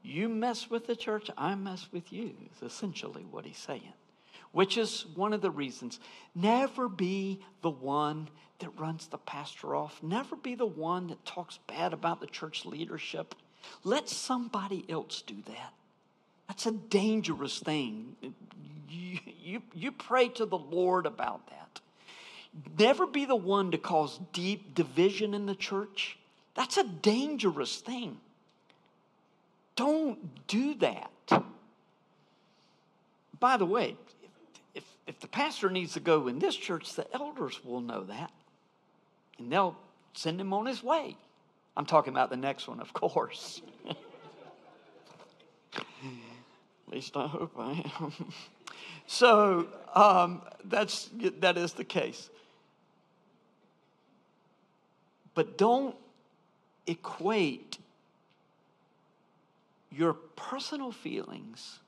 you 0.03 0.29
mess 0.29 0.69
with 0.69 0.87
the 0.87 0.95
church, 0.95 1.29
I 1.37 1.55
mess 1.55 1.87
with 1.91 2.11
you, 2.13 2.33
is 2.55 2.61
essentially 2.61 3.25
what 3.29 3.45
he's 3.45 3.57
saying. 3.57 3.93
Which 4.51 4.77
is 4.77 5.07
one 5.15 5.33
of 5.33 5.41
the 5.41 5.49
reasons. 5.49 5.99
Never 6.35 6.87
be 6.87 7.39
the 7.63 7.71
one 7.71 8.29
that 8.59 8.69
runs 8.79 9.07
the 9.07 9.17
pastor 9.17 9.75
off. 9.75 10.01
Never 10.03 10.35
be 10.35 10.53
the 10.53 10.65
one 10.65 11.07
that 11.07 11.25
talks 11.25 11.57
bad 11.67 11.91
about 11.91 12.21
the 12.21 12.27
church 12.27 12.63
leadership. 12.63 13.33
Let 13.83 14.09
somebody 14.09 14.85
else 14.87 15.23
do 15.25 15.35
that. 15.47 15.73
That's 16.47 16.65
a 16.65 16.71
dangerous 16.71 17.59
thing. 17.59 18.15
You, 18.89 19.19
you, 19.41 19.61
you 19.73 19.91
pray 19.91 20.29
to 20.29 20.45
the 20.45 20.57
Lord 20.57 21.05
about 21.05 21.47
that. 21.47 21.79
Never 22.77 23.07
be 23.07 23.25
the 23.25 23.35
one 23.35 23.71
to 23.71 23.77
cause 23.77 24.19
deep 24.31 24.75
division 24.75 25.33
in 25.33 25.45
the 25.45 25.55
church. 25.55 26.17
That's 26.53 26.77
a 26.77 26.83
dangerous 26.83 27.77
thing. 27.77 28.17
Don't 29.75 30.45
do 30.47 30.75
that. 30.75 31.09
By 33.39 33.57
the 33.57 33.65
way, 33.65 33.97
if, 34.75 34.83
if 35.07 35.19
the 35.19 35.27
pastor 35.27 35.69
needs 35.69 35.93
to 35.93 35.99
go 35.99 36.27
in 36.27 36.39
this 36.39 36.55
church, 36.55 36.93
the 36.93 37.11
elders 37.13 37.59
will 37.65 37.81
know 37.81 38.03
that. 38.03 38.31
And 39.39 39.51
they'll 39.51 39.75
send 40.13 40.39
him 40.39 40.53
on 40.53 40.67
his 40.67 40.83
way. 40.83 41.17
I'm 41.75 41.85
talking 41.85 42.13
about 42.13 42.29
the 42.29 42.37
next 42.37 42.67
one, 42.67 42.79
of 42.79 42.93
course. 42.93 43.61
Least 46.93 47.17
I 47.17 47.25
hope 47.25 47.53
I 47.57 47.91
am. 47.99 48.13
so 49.07 49.67
um, 49.95 50.43
that's 50.63 51.09
that 51.39 51.57
is 51.57 51.73
the 51.73 51.83
case. 51.83 52.29
But 55.33 55.57
don't 55.57 55.95
equate 56.85 57.79
your 59.91 60.13
personal 60.13 60.91
feelings 60.91 61.79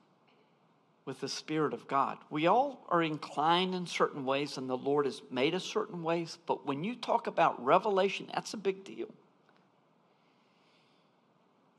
with 1.04 1.20
the 1.20 1.28
Spirit 1.28 1.72
of 1.72 1.86
God. 1.86 2.18
We 2.28 2.48
all 2.48 2.84
are 2.88 3.00
inclined 3.00 3.76
in 3.76 3.86
certain 3.86 4.24
ways, 4.24 4.58
and 4.58 4.68
the 4.68 4.76
Lord 4.76 5.06
has 5.06 5.22
made 5.30 5.54
us 5.54 5.62
certain 5.62 6.02
ways, 6.02 6.36
but 6.46 6.66
when 6.66 6.82
you 6.82 6.96
talk 6.96 7.28
about 7.28 7.64
revelation, 7.64 8.28
that's 8.34 8.54
a 8.54 8.56
big 8.56 8.82
deal. 8.82 9.06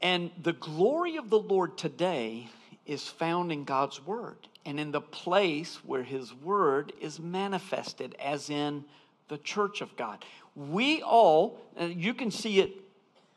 And 0.02 0.32
the 0.42 0.54
glory 0.54 1.18
of 1.18 1.30
the 1.30 1.40
Lord 1.40 1.78
today 1.78 2.48
is 2.88 3.08
found 3.08 3.52
in 3.52 3.66
God's 3.66 4.04
Word 4.04 4.38
and 4.66 4.80
in 4.80 4.92
the 4.92 5.02
place 5.02 5.76
where 5.86 6.04
His 6.04 6.34
Word 6.34 6.94
is 7.00 7.20
manifested, 7.20 8.16
as 8.20 8.50
in 8.50 8.86
the 9.28 9.38
church 9.38 9.82
of 9.82 9.96
God. 9.96 10.24
We 10.56 11.02
all, 11.02 11.60
you 11.80 12.14
can 12.14 12.32
see 12.32 12.60
it 12.60 12.72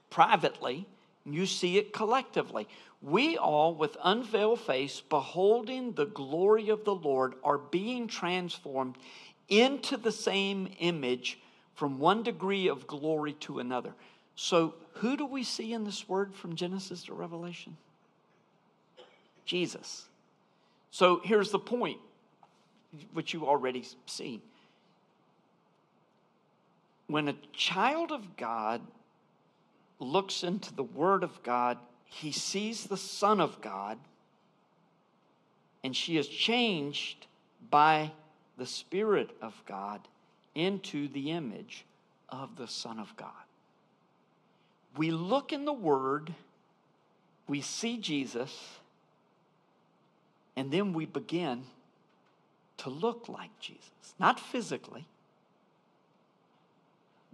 privately, 0.09 0.87
you 1.27 1.47
see 1.47 1.77
it 1.77 1.93
collectively. 1.93 2.67
We 3.03 3.37
all, 3.37 3.75
with 3.75 3.97
unveiled 4.03 4.61
face, 4.61 5.01
beholding 5.01 5.93
the 5.93 6.07
glory 6.07 6.69
of 6.69 6.85
the 6.85 6.95
Lord, 6.95 7.35
are 7.43 7.59
being 7.59 8.09
transformed 8.09 8.97
into 9.49 9.97
the 9.97 10.13
same 10.13 10.71
image 10.79 11.39
from 11.75 11.99
one 11.99 12.23
degree 12.23 12.69
of 12.69 12.87
glory 12.87 13.33
to 13.35 13.59
another. 13.59 13.95
So, 14.37 14.75
who 14.95 15.17
do 15.17 15.25
we 15.25 15.45
see 15.45 15.73
in 15.73 15.85
this 15.85 16.09
word 16.09 16.35
from 16.35 16.57
Genesis 16.57 17.05
to 17.05 17.15
Revelation? 17.15 17.77
Jesus. 19.51 20.07
So, 20.91 21.21
here's 21.25 21.51
the 21.51 21.59
point, 21.59 21.99
which 23.13 23.35
you 23.35 23.47
already 23.47 23.85
see. 24.07 24.41
When 27.09 27.29
a 27.29 27.35
child 27.53 28.13
of 28.13 28.37
God 28.37 28.81
looks 29.99 30.45
into 30.45 30.73
the 30.75 30.85
Word 30.85 31.25
of 31.25 31.43
God, 31.43 31.79
he 32.05 32.31
sees 32.31 32.85
the 32.85 32.97
Son 32.97 33.41
of 33.41 33.61
God, 33.61 33.99
and 35.83 35.95
she 35.95 36.17
is 36.17 36.29
changed 36.29 37.27
by 37.71 38.13
the 38.57 38.67
Spirit 38.67 39.31
of 39.43 39.61
God 39.67 40.01
into 40.55 41.09
the 41.09 41.31
image 41.33 41.85
of 42.29 42.57
the 42.57 42.69
Son 42.69 42.99
of 42.99 43.17
God 43.17 43.31
we 44.97 45.11
look 45.11 45.53
in 45.53 45.65
the 45.65 45.73
Word, 45.73 46.35
we 47.47 47.61
see 47.61 47.99
Jesus, 47.99 48.80
and 50.61 50.71
then 50.71 50.93
we 50.93 51.07
begin 51.07 51.63
to 52.77 52.91
look 52.91 53.31
like 53.31 53.49
Jesus. 53.61 54.15
Not 54.19 54.39
physically, 54.39 55.07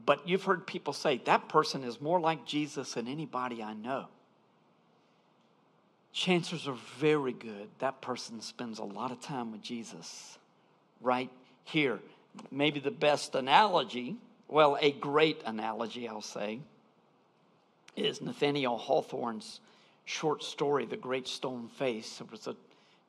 but 0.04 0.28
you've 0.28 0.44
heard 0.44 0.64
people 0.64 0.92
say 0.92 1.20
that 1.24 1.48
person 1.48 1.82
is 1.82 2.00
more 2.00 2.20
like 2.20 2.46
Jesus 2.46 2.94
than 2.94 3.08
anybody 3.08 3.64
I 3.64 3.74
know. 3.74 4.06
Chances 6.12 6.68
are 6.68 6.78
very 6.98 7.32
good 7.32 7.68
that 7.80 8.00
person 8.00 8.40
spends 8.40 8.78
a 8.78 8.84
lot 8.84 9.10
of 9.10 9.20
time 9.20 9.50
with 9.50 9.60
Jesus 9.60 10.38
right 11.00 11.30
here. 11.64 11.98
Maybe 12.52 12.78
the 12.78 12.92
best 12.92 13.34
analogy, 13.34 14.14
well, 14.46 14.78
a 14.80 14.92
great 14.92 15.42
analogy, 15.44 16.08
I'll 16.08 16.22
say 16.22 16.60
is 17.96 18.20
Nathaniel 18.20 18.78
Hawthorne's 18.78 19.58
short 20.04 20.44
story, 20.44 20.86
The 20.86 20.96
Great 20.96 21.26
Stone 21.26 21.70
Face. 21.76 22.20
It 22.20 22.30
was 22.30 22.46
a 22.46 22.54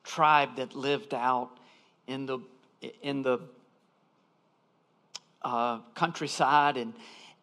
tribe 0.04 0.56
that 0.56 0.74
lived 0.74 1.14
out 1.14 1.50
in 2.06 2.26
the, 2.26 2.38
in 3.02 3.22
the 3.22 3.40
uh, 5.42 5.78
countryside, 5.94 6.76
and, 6.76 6.94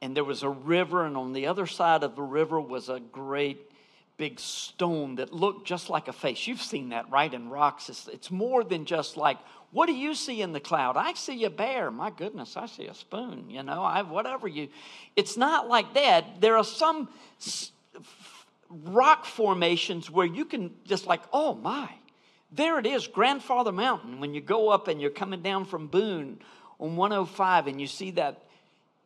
and 0.02 0.15
there 0.15 0.24
was 0.24 0.44
a 0.44 0.50
river, 0.50 1.06
and 1.06 1.15
on 1.15 1.34
the 1.34 1.48
other 1.48 1.65
side 1.65 2.04
of 2.04 2.15
the 2.15 2.22
river 2.22 2.60
was 2.60 2.89
a 2.89 3.00
great 3.00 3.72
big 4.18 4.39
stone 4.39 5.15
that 5.15 5.34
looked 5.34 5.68
just 5.68 5.89
like 5.89 6.08
a 6.08 6.13
face. 6.13 6.48
You've 6.48 6.62
seen 6.62 6.89
that, 6.89 7.10
right? 7.10 7.34
In 7.34 7.50
rocks, 7.50 7.89
it's, 7.89 8.08
it's 8.08 8.32
more 8.32 8.63
than 8.63 8.86
just 8.86 9.18
like, 9.18 9.38
what 9.72 9.88
do 9.88 9.94
you 9.94 10.15
see 10.15 10.41
in 10.41 10.54
the 10.54 10.60
cloud? 10.62 10.96
I 10.96 11.13
see 11.13 11.44
a 11.44 11.50
bear. 11.50 11.91
My 11.91 12.10
goodness, 12.10 12.56
I 12.56 12.65
see 12.65 12.88
a 12.88 12.94
spoon. 12.94 13.50
You 13.50 13.62
know, 13.62 13.84
I 13.84 14.04
whatever 14.04 14.48
you. 14.48 14.70
It's 15.18 15.36
not 15.36 15.68
like 15.68 15.94
that. 15.96 16.39
There 16.39 16.56
are 16.56 16.63
some 16.63 17.10
rock 18.70 19.26
formations 19.26 20.10
where 20.10 20.26
you 20.26 20.46
can 20.46 20.72
just 20.86 21.08
like, 21.08 21.22
oh 21.34 21.56
my, 21.56 21.89
there 22.56 22.80
it 22.80 22.86
is, 22.86 23.08
Grandfather 23.08 23.72
Mountain. 23.72 24.20
When 24.20 24.34
you 24.34 24.41
go 24.41 24.70
up 24.70 24.88
and 24.88 25.02
you're 25.02 25.10
coming 25.10 25.41
down 25.41 25.65
from 25.65 25.88
Boone 25.88 26.39
on 26.80 26.96
105 26.96 27.68
and 27.68 27.80
you 27.80 27.88
see 27.88 28.12
that 28.12 28.41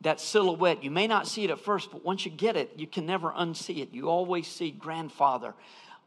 that 0.01 0.21
silhouette. 0.21 0.83
You 0.83 0.91
may 0.91 1.07
not 1.07 1.27
see 1.27 1.43
it 1.43 1.49
at 1.49 1.59
first, 1.59 1.91
but 1.91 2.05
once 2.05 2.25
you 2.25 2.31
get 2.31 2.55
it, 2.55 2.71
you 2.77 2.87
can 2.87 3.05
never 3.05 3.31
unsee 3.31 3.79
it. 3.79 3.89
You 3.91 4.09
always 4.09 4.47
see 4.47 4.71
grandfather 4.71 5.53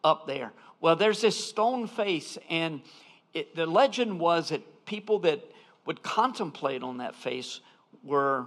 up 0.02 0.26
there. 0.26 0.52
Well, 0.80 0.96
there's 0.96 1.20
this 1.20 1.42
stone 1.42 1.86
face, 1.86 2.38
and 2.48 2.80
it, 3.34 3.54
the 3.54 3.66
legend 3.66 4.18
was 4.18 4.48
that 4.48 4.86
people 4.86 5.18
that 5.20 5.40
would 5.84 6.02
contemplate 6.02 6.82
on 6.82 6.98
that 6.98 7.14
face 7.14 7.60
were 8.02 8.46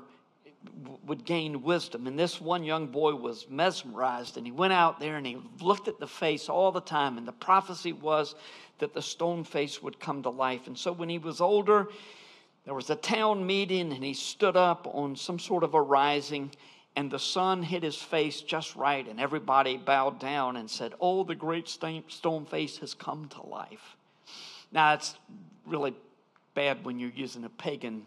would 1.06 1.26
gain 1.26 1.62
wisdom. 1.62 2.08
And 2.08 2.18
this 2.18 2.42
one 2.42 2.64
young 2.64 2.88
boy 2.88 3.14
was 3.14 3.48
mesmerized, 3.50 4.38
and 4.38 4.48
he 4.48 4.52
went 4.52 4.74
out 4.74 5.00
there 5.00 5.16
and 5.16 5.26
he 5.26 5.38
looked 5.62 5.88
at 5.88 6.00
the 6.00 6.08
face 6.08 6.50
all 6.50 6.72
the 6.72 6.82
time. 6.82 7.20
And 7.20 7.28
the 7.28 7.32
prophecy 7.32 7.94
was 7.94 8.34
that 8.80 8.94
the 8.94 9.02
stone 9.02 9.44
face 9.44 9.82
would 9.82 10.00
come 10.00 10.24
to 10.24 10.30
life. 10.30 10.68
And 10.68 10.78
so 10.78 10.92
when 10.92 11.10
he 11.10 11.18
was 11.18 11.42
older, 11.42 11.88
there 12.66 12.74
was 12.74 12.90
a 12.90 12.96
town 12.96 13.46
meeting, 13.46 13.92
and 13.94 14.04
he 14.04 14.14
stood 14.14 14.58
up 14.58 14.88
on 14.94 15.16
some 15.16 15.40
sort 15.40 15.64
of 15.64 15.74
a 15.74 15.82
rising, 15.82 16.52
and 16.96 17.12
the 17.12 17.20
sun 17.20 17.62
hit 17.62 17.84
his 17.84 17.96
face 17.98 18.42
just 18.42 18.76
right, 18.76 19.08
and 19.08 19.20
everybody 19.20 19.78
bowed 19.78 20.20
down 20.20 20.58
and 20.58 20.70
said, 20.70 20.94
Oh, 21.00 21.24
the 21.24 21.36
great 21.36 21.68
stone 21.68 22.46
face 22.46 22.78
has 22.80 22.94
come 22.94 23.28
to 23.30 23.46
life. 23.46 23.96
Now, 24.72 24.94
it's 24.94 25.16
really 25.66 25.94
bad 26.56 26.84
when 26.84 27.00
you're 27.00 27.12
using 27.12 27.44
a 27.44 27.50
pagan 27.50 28.04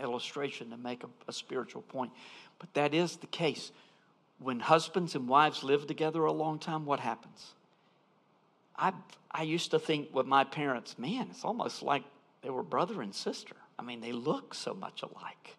illustration 0.00 0.70
to 0.70 0.76
make 0.76 1.04
a, 1.04 1.08
a 1.26 1.32
spiritual 1.32 1.82
point, 1.82 2.12
but 2.58 2.72
that 2.74 2.94
is 2.94 3.16
the 3.16 3.26
case. 3.26 3.72
When 4.38 4.60
husbands 4.60 5.16
and 5.16 5.28
wives 5.28 5.64
live 5.64 5.86
together 5.86 6.24
a 6.24 6.32
long 6.32 6.58
time, 6.58 6.86
what 6.86 7.00
happens? 7.00 7.54
I, 8.78 8.92
I 9.30 9.42
used 9.42 9.72
to 9.72 9.78
think 9.78 10.14
with 10.14 10.26
my 10.26 10.44
parents, 10.44 10.98
man, 10.98 11.28
it's 11.30 11.44
almost 11.44 11.82
like 11.82 12.04
they 12.42 12.50
were 12.50 12.62
brother 12.62 13.02
and 13.02 13.14
sister. 13.14 13.56
I 13.78 13.82
mean, 13.82 14.00
they 14.00 14.12
look 14.12 14.54
so 14.54 14.72
much 14.72 15.02
alike. 15.02 15.56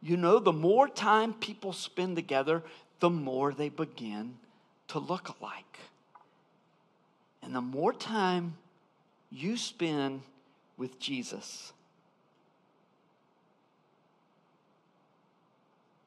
You 0.00 0.16
know, 0.16 0.38
the 0.38 0.52
more 0.52 0.88
time 0.88 1.34
people 1.34 1.72
spend 1.72 2.16
together, 2.16 2.62
the 3.00 3.10
more 3.10 3.52
they 3.52 3.68
begin 3.68 4.36
to 4.88 4.98
look 4.98 5.28
alike. 5.40 5.78
And 7.42 7.54
the 7.54 7.60
more 7.60 7.92
time 7.92 8.56
you 9.30 9.56
spend 9.56 10.22
with 10.76 10.98
Jesus, 10.98 11.72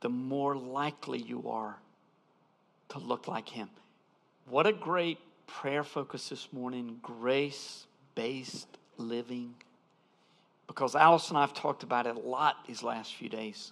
the 0.01 0.10
more 0.10 0.56
likely 0.56 1.19
you 1.19 1.49
are 1.49 1.78
to 2.89 2.99
look 2.99 3.28
like 3.28 3.49
Him. 3.49 3.69
What 4.47 4.67
a 4.67 4.73
great 4.73 5.19
prayer 5.47 5.84
focus 5.84 6.29
this 6.29 6.47
morning 6.51 6.99
grace 7.01 7.86
based 8.15 8.67
living 8.97 9.53
because 10.67 10.95
Alice 10.95 11.29
and 11.29 11.38
I 11.38 11.41
have 11.41 11.53
talked 11.53 11.84
about 11.84 12.08
it 12.08 12.15
a 12.15 12.19
lot 12.19 12.65
these 12.67 12.84
last 12.84 13.15
few 13.15 13.29
days. 13.29 13.71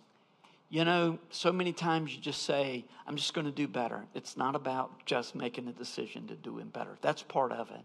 You 0.70 0.86
know, 0.86 1.20
so 1.30 1.52
many 1.52 1.72
times 1.72 2.16
you 2.16 2.22
just 2.22 2.44
say, 2.44 2.86
I'm 3.06 3.16
just 3.16 3.34
going 3.34 3.46
to 3.46 3.52
do 3.52 3.68
better. 3.68 4.06
It's 4.16 4.38
not 4.38 4.56
about 4.56 5.06
just 5.06 5.36
making 5.36 5.68
a 5.68 5.72
decision 5.72 6.28
to 6.28 6.36
do 6.36 6.60
it 6.60 6.74
better. 6.74 6.98
That's 7.02 7.22
part 7.22 7.52
of 7.52 7.70
it. 7.72 7.82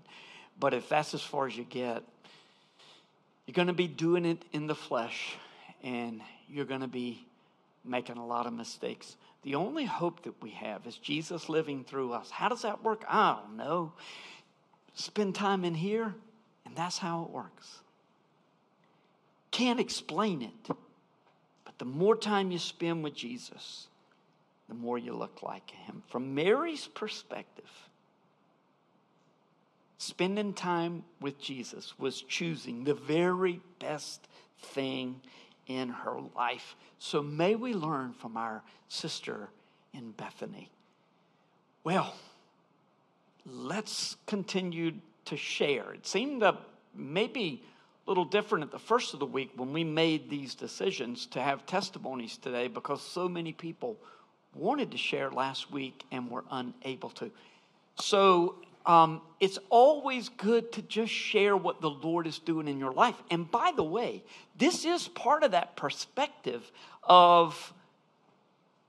But 0.59 0.75
if 0.75 0.89
that's 0.89 1.15
as 1.15 1.23
far 1.23 1.47
as 1.47 1.57
you 1.57 1.65
get, 1.65 2.03
you're 3.47 3.55
going 3.55 3.69
to 3.69 3.75
be 3.75 3.89
doing 3.89 4.25
it 4.25 4.45
in 4.53 4.67
the 4.67 4.75
flesh 4.75 5.37
and 5.83 6.21
you're 6.49 6.65
going 6.65 6.81
to 6.81 6.89
be 6.89 7.27
making 7.85 8.17
a 8.17 8.27
lot 8.27 8.47
of 8.47 8.53
mistakes. 8.53 9.17
The 9.43 9.55
only 9.55 9.85
hope 9.85 10.23
that 10.25 10.43
we 10.43 10.51
have 10.51 10.87
is 10.87 10.97
Jesus 10.97 11.49
living 11.49 11.85
through 11.85 12.13
us. 12.13 12.31
How 12.31 12.49
does 12.49 12.63
that 12.63 12.83
work? 12.83 13.05
I 13.09 13.39
don't 13.41 13.57
know. 13.57 13.93
Spend 14.95 15.35
time 15.35 15.65
in 15.65 15.75
here, 15.75 16.15
and 16.67 16.75
that's 16.75 16.99
how 16.99 17.23
it 17.23 17.31
works. 17.31 17.79
Can't 19.51 19.81
explain 19.81 20.43
it. 20.43 20.77
But 21.65 21.79
the 21.79 21.85
more 21.85 22.17
time 22.17 22.51
you 22.51 22.59
spend 22.59 23.05
with 23.05 23.15
Jesus, 23.15 23.87
the 24.69 24.75
more 24.75 24.99
you 24.99 25.15
look 25.15 25.43
like 25.43 25.71
him. 25.71 26.03
From 26.09 26.35
Mary's 26.35 26.89
perspective, 26.89 27.71
spending 29.99 30.53
time 30.53 31.05
with 31.21 31.41
Jesus 31.41 31.99
was 31.99 32.23
choosing 32.23 32.85
the 32.85 32.95
very 32.95 33.61
best 33.79 34.27
thing 34.61 35.21
in 35.69 35.91
her 35.91 36.19
life. 36.35 36.75
So 36.99 37.23
may 37.23 37.55
we 37.55 37.75
learn 37.75 38.13
from 38.13 38.37
our 38.37 38.63
sister 38.89 39.51
in 39.93 40.11
Bethany. 40.13 40.71
Well, 41.85 42.15
let's 43.47 44.17
continue 44.27 44.93
to 45.27 45.37
share. 45.37 45.93
It 45.93 46.07
seemed 46.07 46.43
that 46.43 46.57
maybe 46.95 47.63
a 48.07 48.11
little 48.11 48.25
different 48.25 48.65
at 48.65 48.71
the 48.71 48.79
first 48.79 49.15
of 49.15 49.21
the 49.21 49.27
week 49.27 49.51
when 49.57 49.73
we 49.73 49.85
made 49.85 50.31
these 50.31 50.55
decisions 50.55 51.27
to 51.27 51.41
have 51.41 51.67
testimonies 51.67 52.39
today 52.39 52.67
because 52.67 53.03
so 53.03 53.29
many 53.29 53.53
people 53.53 53.97
wanted 54.55 54.91
to 54.91 54.97
share 54.97 55.31
last 55.31 55.71
week 55.71 56.05
and 56.11 56.31
were 56.31 56.45
unable 56.51 57.11
to. 57.11 57.31
So 57.97 58.57
um, 58.89 59.21
it's 59.39 59.59
always 59.69 60.31
good 60.31 60.73
to 60.73 60.83
just 60.83 61.13
share 61.13 61.55
what 61.55 61.83
the 61.83 61.91
Lord 61.91 62.27
is 62.27 62.39
doing 62.39 62.67
in 62.67 62.79
your 62.79 62.91
life. 62.91 63.17
And 63.31 63.49
by 63.49 63.73
the 63.77 63.85
way, 63.85 64.25
this 64.57 64.87
is 64.87 65.07
part 65.09 65.45
of 65.45 65.51
that 65.51 65.77
perspective 65.77 66.73
of 67.05 67.75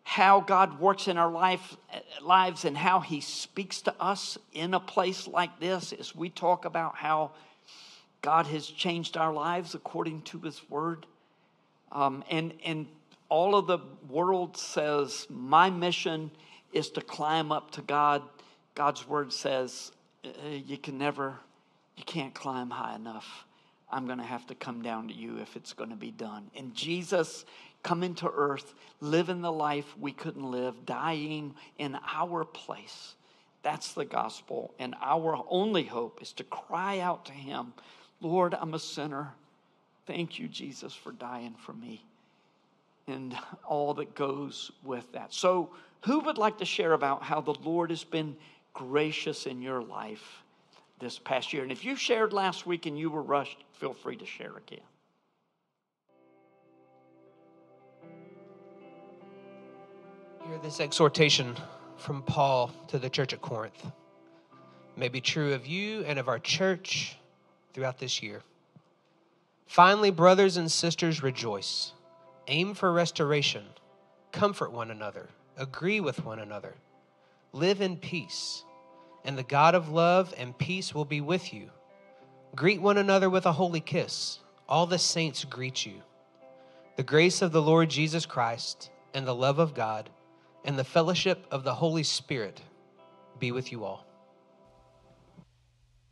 how 0.03 0.39
God 0.39 0.79
works 0.79 1.09
in 1.09 1.17
our 1.17 1.29
life, 1.29 1.75
lives 2.21 2.63
and 2.63 2.77
how 2.77 3.01
He 3.01 3.19
speaks 3.19 3.81
to 3.81 3.93
us 3.99 4.37
in 4.53 4.73
a 4.73 4.79
place 4.79 5.27
like 5.27 5.59
this 5.59 5.91
as 5.91 6.15
we 6.15 6.29
talk 6.29 6.63
about 6.63 6.95
how 6.95 7.31
God 8.21 8.47
has 8.47 8.65
changed 8.65 9.17
our 9.17 9.33
lives 9.33 9.75
according 9.75 10.21
to 10.23 10.39
His 10.39 10.61
Word. 10.69 11.05
Um, 11.91 12.23
and, 12.31 12.53
and 12.63 12.87
all 13.27 13.53
of 13.53 13.67
the 13.67 13.79
world 14.07 14.55
says, 14.55 15.27
My 15.29 15.69
mission 15.69 16.31
is 16.71 16.89
to 16.91 17.01
climb 17.01 17.51
up 17.51 17.71
to 17.71 17.81
God. 17.81 18.21
God's 18.75 19.07
Word 19.07 19.33
says, 19.33 19.91
You 20.23 20.77
can 20.77 20.97
never, 20.97 21.35
you 21.97 22.03
can't 22.03 22.33
climb 22.33 22.69
high 22.69 22.95
enough. 22.95 23.45
I'm 23.91 24.05
going 24.05 24.19
to 24.19 24.23
have 24.23 24.45
to 24.47 24.55
come 24.55 24.81
down 24.81 25.07
to 25.07 25.13
you 25.13 25.37
if 25.39 25.55
it's 25.55 25.73
going 25.73 25.89
to 25.89 25.95
be 25.95 26.11
done. 26.11 26.51
And 26.55 26.75
Jesus 26.75 27.45
come 27.81 28.03
into 28.03 28.29
earth, 28.29 28.73
living 29.01 29.41
the 29.41 29.51
life 29.51 29.95
we 29.99 30.11
couldn't 30.11 30.43
live, 30.43 30.85
dying 30.85 31.55
in 31.77 31.97
our 32.13 32.45
place. 32.45 33.15
That's 33.63 33.93
the 33.93 34.05
gospel. 34.05 34.73
And 34.77 34.95
our 35.01 35.43
only 35.49 35.83
hope 35.83 36.21
is 36.21 36.33
to 36.33 36.43
cry 36.43 36.99
out 36.99 37.25
to 37.25 37.33
Him 37.33 37.73
Lord, 38.21 38.53
I'm 38.59 38.73
a 38.73 38.79
sinner. 38.79 39.33
Thank 40.05 40.39
you, 40.39 40.49
Jesus, 40.49 40.93
for 40.93 41.11
dying 41.13 41.55
for 41.57 41.71
me 41.71 42.03
and 43.09 43.35
all 43.65 43.93
that 43.95 44.15
goes 44.15 44.71
with 44.83 45.11
that. 45.13 45.33
So, 45.33 45.71
who 46.01 46.19
would 46.21 46.37
like 46.37 46.59
to 46.59 46.65
share 46.65 46.93
about 46.93 47.23
how 47.23 47.41
the 47.41 47.55
Lord 47.55 47.89
has 47.89 48.03
been 48.03 48.37
gracious 48.79 49.45
in 49.45 49.61
your 49.61 49.81
life 49.81 50.41
this 50.99 51.19
past 51.19 51.51
year? 51.51 51.63
And 51.63 51.71
if 51.71 51.83
you 51.83 51.97
shared 51.97 52.31
last 52.31 52.65
week 52.65 52.85
and 52.85 52.97
you 52.97 53.09
were 53.09 53.21
rushed, 53.21 53.57
feel 53.73 53.93
free 53.93 54.15
to 54.15 54.25
share 54.25 54.53
again. 54.55 54.79
Hear 60.47 60.57
this 60.63 60.79
exhortation 60.79 61.55
from 61.97 62.21
Paul 62.23 62.71
to 62.87 62.97
the 62.97 63.09
church 63.09 63.33
at 63.33 63.41
Corinth. 63.41 63.85
may 64.95 65.09
be 65.09 65.19
true 65.19 65.53
of 65.53 65.67
you 65.67 66.03
and 66.05 66.17
of 66.17 66.29
our 66.29 66.39
church 66.39 67.17
throughout 67.73 67.99
this 67.99 68.23
year. 68.23 68.41
Finally, 69.67 70.11
brothers 70.11 70.55
and 70.55 70.71
sisters, 70.71 71.21
rejoice. 71.21 71.91
Aim 72.47 72.73
for 72.73 72.91
restoration. 72.91 73.63
Comfort 74.31 74.71
one 74.71 74.89
another. 74.89 75.27
Agree 75.57 75.99
with 75.99 76.23
one 76.25 76.39
another. 76.39 76.73
Live 77.51 77.81
in 77.81 77.97
peace. 77.97 78.63
And 79.29 79.37
the 79.37 79.43
God 79.43 79.75
of 79.75 79.89
love 79.89 80.33
and 80.39 80.57
peace 80.57 80.95
will 80.95 81.05
be 81.05 81.21
with 81.21 81.53
you. 81.53 81.69
Greet 82.55 82.81
one 82.81 82.97
another 82.97 83.29
with 83.29 83.45
a 83.45 83.51
holy 83.51 83.79
kiss. 83.79 84.39
All 84.67 84.87
the 84.87 84.97
saints 84.97 85.45
greet 85.45 85.85
you. 85.85 86.01
The 86.95 87.03
grace 87.03 87.43
of 87.43 87.51
the 87.51 87.61
Lord 87.61 87.91
Jesus 87.91 88.25
Christ 88.25 88.89
and 89.13 89.27
the 89.27 89.35
love 89.35 89.59
of 89.59 89.75
God 89.75 90.09
and 90.65 90.79
the 90.79 90.83
fellowship 90.83 91.45
of 91.51 91.63
the 91.63 91.75
Holy 91.75 92.01
Spirit 92.01 92.63
be 93.37 93.51
with 93.51 93.71
you 93.71 93.83
all. 93.83 94.07